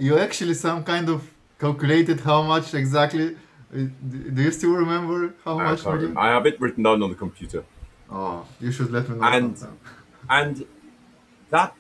[0.08, 1.20] you actually some kind of
[1.64, 3.28] calculated how much exactly.
[3.74, 3.78] uh,
[4.36, 5.84] Do you still remember how I, much?
[5.84, 6.18] can't.
[6.26, 7.62] I have it written down on the computer.
[8.12, 9.28] Oh, you should let me know.
[9.36, 9.80] And- sometime.
[10.40, 10.56] And
[11.56, 11.72] that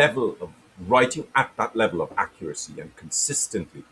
[0.00, 0.48] level of
[0.92, 3.82] writing at that level of accuracy and consistently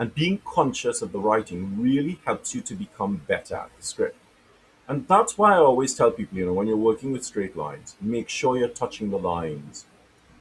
[0.00, 4.16] and being conscious of the writing really helps you to become better at the script.
[4.88, 7.96] And that's why I always tell people, you know, when you're working with straight lines,
[8.00, 9.84] make sure you're touching the lines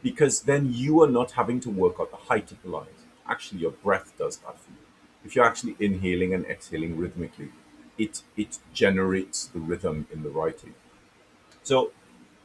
[0.02, 3.06] because then you are not having to work out the height of the lines.
[3.28, 4.78] Actually, your breath does that for you.
[5.26, 7.50] If you're actually inhaling and exhaling rhythmically,
[7.98, 10.74] it it generates the rhythm in the writing.
[11.64, 11.92] So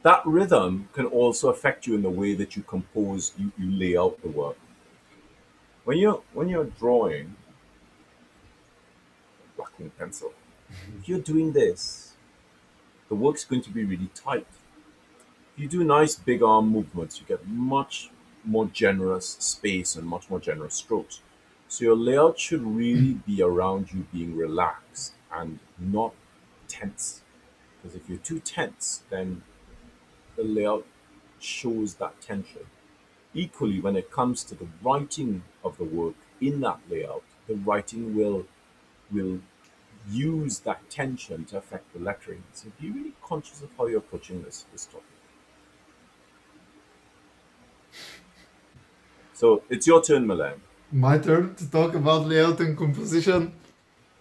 [0.03, 3.95] that rhythm can also affect you in the way that you compose, you, you lay
[3.97, 4.57] out the work.
[5.85, 7.35] When you're when you're drawing
[9.55, 10.33] blacking pencil,
[10.71, 10.99] mm-hmm.
[10.99, 12.13] if you're doing this,
[13.07, 14.47] the work's going to be really tight.
[15.53, 18.09] If you do nice big arm movements, you get much
[18.43, 21.21] more generous space and much more generous strokes.
[21.67, 26.13] So your layout should really be around you being relaxed and not
[26.67, 27.21] tense.
[27.81, 29.43] Because if you're too tense, then
[30.35, 30.85] the layout
[31.39, 32.65] shows that tension.
[33.35, 38.15] Equally, when it comes to the writing of the work in that layout, the writing
[38.15, 38.45] will
[39.11, 39.39] will
[40.09, 42.43] use that tension to affect the lettering.
[42.53, 45.03] So be really conscious of how you're approaching this this topic.
[49.33, 50.61] So it's your turn, Milan.
[50.91, 53.53] My turn to talk about layout and composition.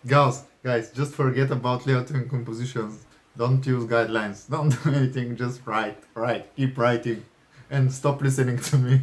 [0.07, 3.07] Guys, guys, just forget about layout and compositions.
[3.37, 4.51] Don't use guidelines.
[4.51, 5.37] Don't do anything.
[5.37, 7.25] Just write, write, keep writing,
[7.71, 9.01] and stop listening to me.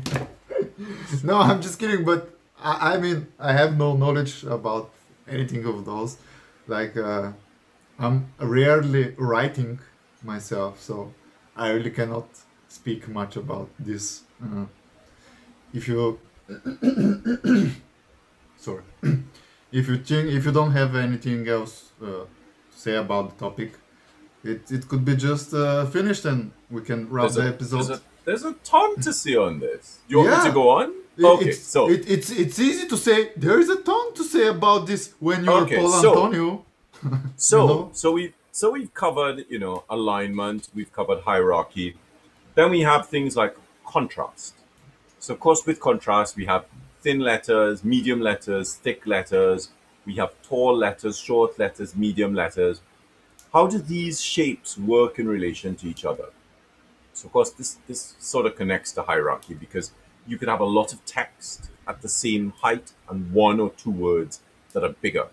[1.24, 2.04] no, I'm just kidding.
[2.04, 2.30] But
[2.62, 4.92] I, I mean, I have no knowledge about
[5.28, 6.18] anything of those.
[6.68, 7.32] Like, uh,
[8.00, 9.80] I'm rarely writing
[10.24, 11.14] myself, so
[11.56, 12.28] I really cannot
[12.68, 14.24] speak much about this.
[14.42, 14.66] Uh,
[15.74, 16.20] if you
[18.58, 18.84] sorry
[19.72, 22.28] if you think if you don't have anything else uh, to
[22.76, 23.74] say about the topic
[24.44, 28.02] it, it could be just uh, finished and we can wrap There's the a, episode
[28.26, 30.00] there's, a, ton to say on this.
[30.08, 30.90] Do you want me to go on?
[30.90, 34.24] It- Okay, it's, so it, it's it's easy to say there is a ton to
[34.24, 36.66] say about this when you're Okay, Paul so- Antonio
[37.36, 37.90] So You know?
[37.94, 41.96] so we so we've covered you know alignment, we've covered hierarchy.
[42.56, 44.56] Then we have things like contrast.
[45.20, 46.66] So of course with contrast we have
[47.04, 49.70] thin letters, medium letters, thick letters.
[50.06, 52.82] We have tall letters, short letters, medium letters.
[53.54, 56.30] How do these shapes work in relation to each other?
[57.22, 59.92] So of course this this sort of connects to hierarchy because
[60.26, 63.92] you could have a lot of text at the same height and one or two
[63.92, 64.42] words
[64.74, 65.28] that are bigger.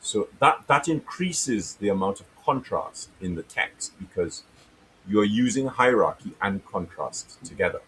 [0.00, 4.44] So that that increases the amount of contrast in the text because
[5.06, 7.82] you're using hierarchy and contrast together.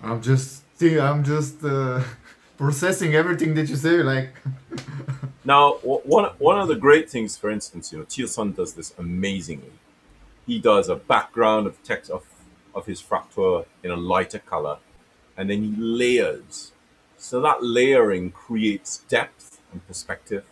[0.00, 2.04] I'm just I'm just uh,
[2.56, 4.30] processing everything that you say like
[5.44, 9.72] Now, one one of the great things, for instance, you know, Tillson does this amazingly.
[10.46, 12.26] He does a background of text of
[12.74, 14.78] of his Fraktur in a lighter color,
[15.36, 16.72] and then he layers.
[17.18, 20.44] So that layering creates depth and perspective.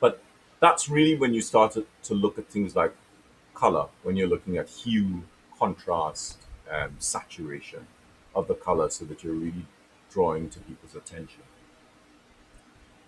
[0.00, 0.22] But
[0.60, 2.94] that's really when you start to, to look at things like
[3.54, 5.24] color, when you're looking at hue,
[5.58, 6.38] contrast,
[6.70, 7.86] um, saturation
[8.34, 9.66] of the color, so that you're really
[10.10, 11.42] drawing to people's attention.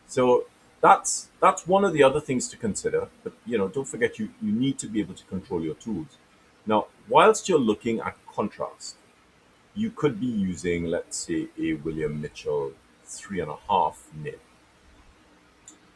[0.06, 0.46] So
[0.80, 3.08] that's that's one of the other things to consider.
[3.24, 6.16] But you know, don't forget you you need to be able to control your tools.
[6.66, 8.96] Now, whilst you're looking at contrast,
[9.74, 12.72] you could be using, let's say, a William Mitchell
[13.04, 14.38] three and a half nib.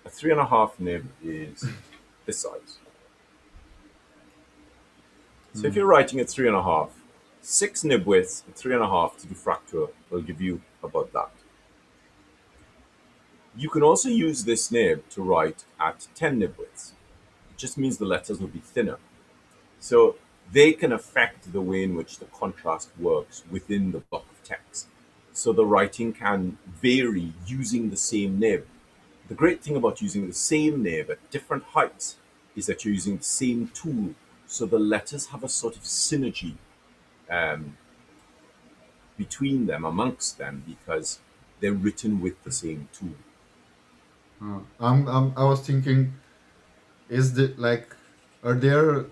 [0.04, 1.64] A three and a half nib is
[2.26, 2.78] this size.
[5.54, 5.78] So if hmm.
[5.78, 6.90] you're writing at three and a half,
[7.42, 11.30] six nib widths three and a half to do fraktur will give you about that.
[13.54, 16.92] You can also use this nib to write at 10 nib widths.
[17.50, 18.96] It just means the letters will be thinner.
[19.78, 20.16] So
[20.50, 24.88] they can affect the way in which the contrast works within the block of text.
[25.32, 28.66] So the writing can vary using the same nib.
[29.28, 32.16] The great thing about using the same nib at different heights
[32.56, 34.14] is that you're using the same tool.
[34.46, 36.54] So the letters have a sort of synergy
[37.30, 37.76] um,
[39.16, 41.20] between them, amongst them, because
[41.60, 43.14] they're written with the same tool.
[44.42, 46.14] Uh, I'm, I'm I was thinking
[47.08, 47.94] is the like
[48.42, 49.04] are there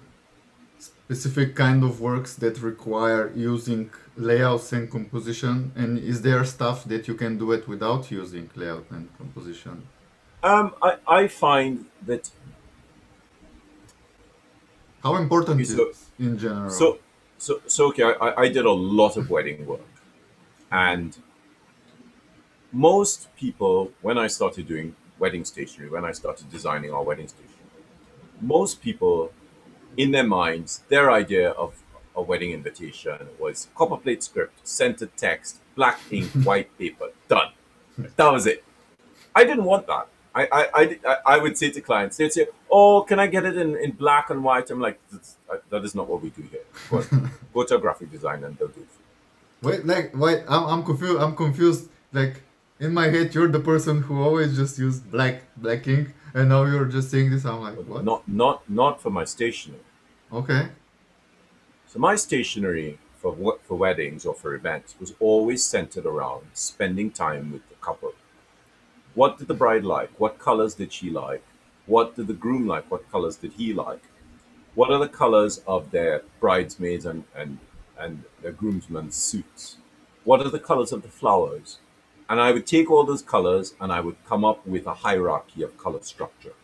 [0.78, 7.06] specific kind of works that require using layouts and composition and is there stuff that
[7.08, 9.76] you can do it without using layout and composition
[10.42, 12.30] Um, I, I find that
[15.04, 16.70] How important is so- it in general?
[16.70, 16.86] So,
[17.38, 18.04] so, so okay.
[18.26, 19.90] I- I did a lot of wedding work,
[20.70, 21.16] and
[22.72, 27.56] most people, when I started doing wedding stationery, when I started designing our wedding stationery,
[28.40, 29.32] most people,
[29.96, 31.70] in their minds, their idea of
[32.16, 37.50] a wedding invitation was copper plate script, centered text, black ink, white paper, done.
[38.16, 38.64] That was it.
[39.34, 40.06] I didn't want that.
[40.34, 43.56] I, I, I, I- would say to clients, they'd say, "Oh, can I get it
[43.56, 46.66] in, in black and white?" I'm like, uh, "That is not what we do here."
[46.90, 47.08] But
[47.54, 48.88] go to a graphic designer and they'll do it.
[48.94, 51.18] for you." Wait, like, wait, I'm, I'm confused.
[51.20, 51.88] I'm confused.
[52.12, 52.42] Like,
[52.80, 56.64] in my head, you're the person who always just used black, black ink, and now
[56.64, 57.44] you're just saying this.
[57.44, 58.04] I'm like, what?
[58.04, 59.82] Not, not, not for my stationery.
[60.32, 60.68] Okay.
[61.86, 67.52] So my stationery for for weddings or for events was always centered around spending time
[67.52, 68.12] with the couple.
[69.14, 70.10] What did the bride like?
[70.18, 71.42] What colors did she like?
[71.86, 72.90] What did the groom like?
[72.90, 74.02] What colors did he like?
[74.74, 77.58] What are the colors of their bridesmaids and and
[77.98, 79.76] and their groomsmen's suits?
[80.24, 81.78] What are the colors of the flowers?
[82.30, 85.62] And I would take all those colors and I would come up with a hierarchy
[85.62, 86.54] of color structure.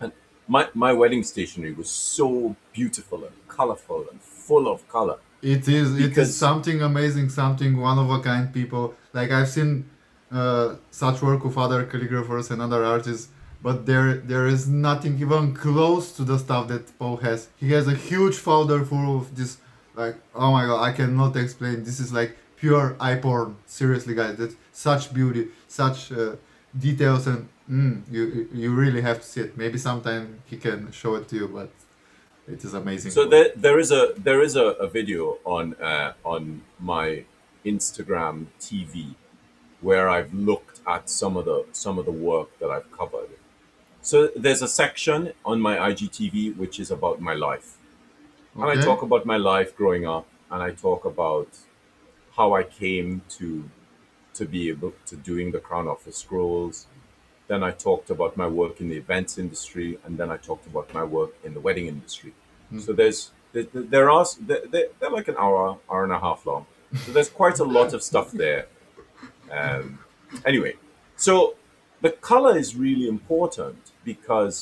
[0.00, 0.12] And
[0.48, 5.18] my, my wedding stationery was so beautiful and colorful and full of color.
[5.42, 5.98] It is.
[5.98, 8.52] It is something amazing, something one of a kind.
[8.52, 9.88] People like I've seen
[10.30, 13.28] uh, such work of other calligraphers and other artists,
[13.62, 17.48] but there there is nothing even close to the stuff that Paul has.
[17.56, 19.56] He has a huge folder full of this.
[19.94, 21.84] Like oh my god, I cannot explain.
[21.84, 23.56] This is like pure eye porn.
[23.66, 26.36] Seriously, guys, that's such beauty, such uh,
[26.78, 29.56] details, and mm, you you really have to see it.
[29.56, 31.70] Maybe sometime he can show it to you, but
[32.46, 33.10] it is amazing.
[33.12, 37.24] So there, there is a there is a, a video on uh, on my
[37.64, 39.14] Instagram TV
[39.80, 43.30] where I've looked at some of the some of the work that I've covered.
[44.02, 47.76] So there's a section on my IGTV which is about my life,
[48.54, 51.48] and I talk about my life growing up, and I talk about
[52.40, 53.08] how I came
[53.38, 53.48] to
[54.38, 56.76] to be able to doing the Crown Office scrolls.
[57.50, 60.86] Then I talked about my work in the events industry, and then I talked about
[60.98, 62.32] my work in the wedding industry.
[62.84, 63.20] So there's
[63.52, 66.64] there, there are they're, they're like an hour hour and a half long.
[67.04, 68.64] So there's quite a lot of stuff there.
[69.58, 69.98] Um,
[70.50, 70.74] anyway,
[71.26, 71.34] so
[72.04, 73.80] the color is really important
[74.12, 74.54] because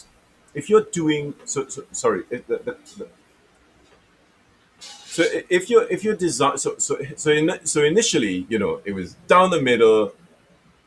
[0.54, 2.74] if you're doing so, so sorry the, the,
[5.18, 5.24] so
[5.58, 9.08] if you're if you're design so so so in, so initially you know it was
[9.34, 10.12] down the middle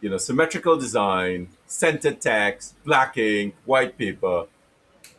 [0.01, 4.37] you know symmetrical design centered text black ink white paper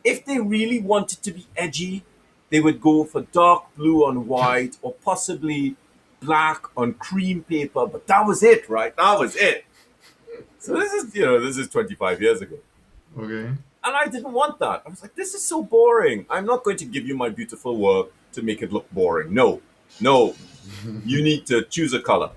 [0.03, 2.03] if they really wanted to be edgy
[2.49, 5.75] they would go for dark blue on white or possibly
[6.19, 9.65] black on cream paper but that was it right that was it
[10.57, 12.57] so this is you know this is 25 years ago
[13.19, 13.45] Okay.
[13.85, 14.81] and I didn't want that.
[14.85, 16.25] I was like, this is so boring.
[16.31, 19.33] I'm not going to give you my beautiful work to make it look boring.
[19.33, 19.61] No,
[19.99, 20.35] no.
[21.05, 22.31] you need to choose a color.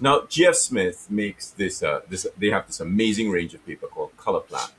[0.00, 4.16] Now, GF Smith makes this, uh, this, they have this amazing range of paper called
[4.16, 4.70] Colorplan.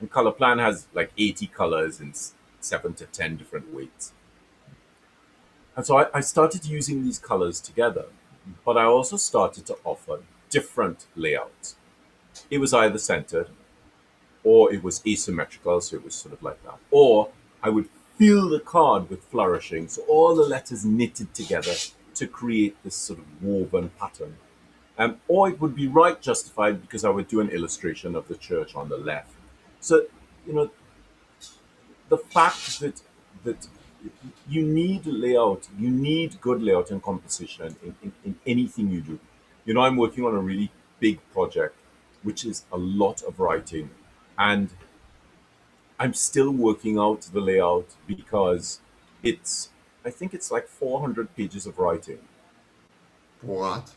[0.00, 4.12] And Colorplan has like 80 colors in s- seven to 10 different weights.
[5.76, 8.06] And so I, I started using these colors together,
[8.64, 11.76] but I also started to offer different layouts.
[12.50, 13.48] It was either centered
[14.42, 16.78] or it was asymmetrical, so it was sort of like that.
[16.90, 17.30] Or
[17.62, 21.74] I would fill the card with flourishing, so all the letters knitted together
[22.14, 24.36] to create this sort of woven pattern.
[24.98, 28.36] Um, or it would be right justified because I would do an illustration of the
[28.36, 29.32] church on the left.
[29.80, 30.06] So,
[30.46, 30.70] you know,
[32.08, 33.02] the fact that
[33.44, 33.68] that
[34.48, 39.18] you need layout, you need good layout and composition in, in, in anything you do.
[39.64, 40.70] You know, I'm working on a really
[41.00, 41.76] big project,
[42.22, 43.90] which is a lot of writing,
[44.38, 44.70] and
[45.98, 48.80] I'm still working out the layout because
[49.22, 49.70] it's,
[50.04, 52.18] I think it's like 400 pages of writing.
[53.42, 53.92] What?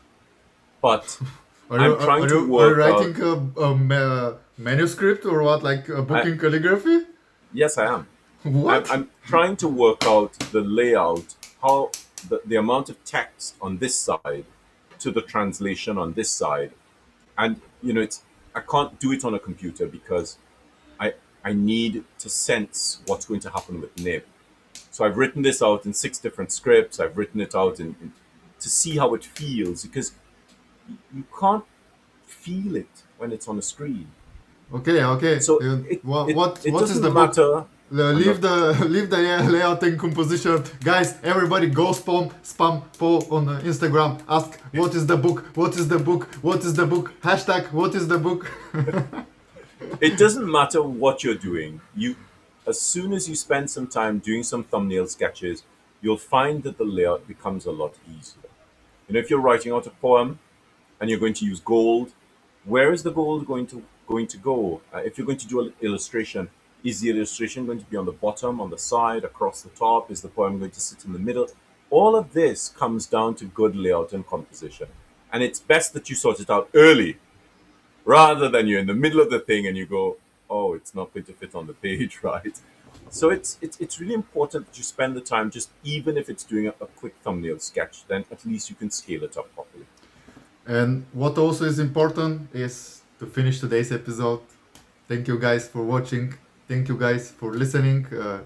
[0.80, 1.18] But
[1.70, 4.32] Are I'm you, are- trying are to you, work are you writing a, a ma-
[4.58, 5.62] manuscript or what?
[5.62, 7.06] Like a book I- in calligraphy?
[7.52, 8.06] yes, I am.
[8.42, 8.90] What?
[8.90, 11.90] I'm, I'm trying to work out the layout, how
[12.28, 14.44] the, the amount of text on this side
[14.98, 16.72] to the translation on this side.
[17.38, 18.22] And, you know, it's,
[18.54, 20.38] I can't do it on a computer because
[21.44, 24.24] I, need to sense what's going to happen with nib.
[24.90, 27.00] So I've written this out in six different scripts.
[27.00, 28.12] I've written it out in, in
[28.60, 30.12] to see how it feels because
[31.14, 31.64] you- can't
[32.26, 34.08] feel it when it's on a screen.
[34.72, 35.40] okay, okay.
[35.40, 37.36] So it, what it, what, it what is the book?
[37.36, 37.64] matter.
[37.92, 41.18] Leave the leave the layout and composition, guys.
[41.24, 44.20] Everybody go spam spam Paul on Instagram.
[44.28, 45.44] Ask what is the book?
[45.56, 46.28] What is the book?
[46.40, 47.12] What is the book?
[47.20, 48.46] Hashtag what is the book?
[50.00, 52.16] it doesn't matter what you're doing you
[52.66, 55.64] as soon as you spend some time doing some thumbnail sketches,
[56.00, 58.50] you'll find that the layout becomes a lot easier.
[59.08, 60.38] You know, if you're writing out a poem
[61.00, 62.12] and you're going to use gold,
[62.64, 64.80] where is the gold going to going to go?
[64.92, 66.48] Uh, if you're going to do an illustration,
[66.84, 70.10] is the illustration going to be on the bottom, on the side, across the top?
[70.10, 71.48] Is the poem going to sit in the middle?
[71.90, 74.88] All of this comes down to good layout and composition.
[75.32, 77.18] And it's best that you sort it out early
[78.04, 80.16] rather than you're in the middle of the thing and you go,
[80.48, 82.58] oh, it's not going to fit on the page, right?
[83.08, 86.44] So it's it's, it's really important that you spend the time, just even if it's
[86.44, 89.86] doing a, a quick thumbnail sketch, then at least you can scale it up properly.
[90.66, 94.40] And what also is important is to finish today's episode.
[95.08, 96.34] Thank you guys for watching.
[96.68, 98.06] Thank you guys for listening.
[98.06, 98.40] Uh,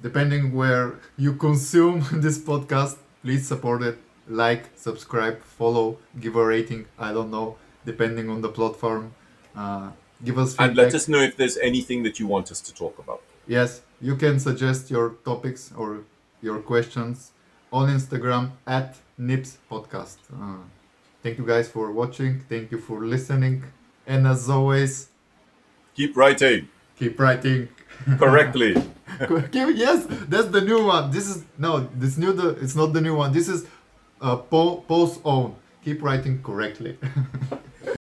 [0.00, 3.98] depending where you consume this podcast, please support it.
[4.26, 6.86] Like, subscribe, follow, give a rating.
[6.98, 9.14] I don't know, depending on the platform.
[9.56, 9.90] Uh,
[10.24, 10.68] give us feedback.
[10.68, 13.22] And let us know if there's anything that you want us to talk about.
[13.46, 16.00] Yes, you can suggest your topics or
[16.42, 17.32] your questions
[17.72, 20.18] on Instagram at Nibs Podcast.
[20.32, 20.58] Uh,
[21.22, 22.40] thank you guys for watching.
[22.48, 23.64] Thank you for listening.
[24.06, 25.08] And as always,
[25.94, 26.68] Keep writing
[26.98, 27.68] keep writing.
[28.18, 28.74] correctly.
[29.52, 31.10] Yes, that's the new one.
[31.10, 32.32] This is no, this new.
[32.32, 33.32] The it's not the new one.
[33.32, 33.66] This is
[34.20, 36.98] uh, po- post own keep writing correctly.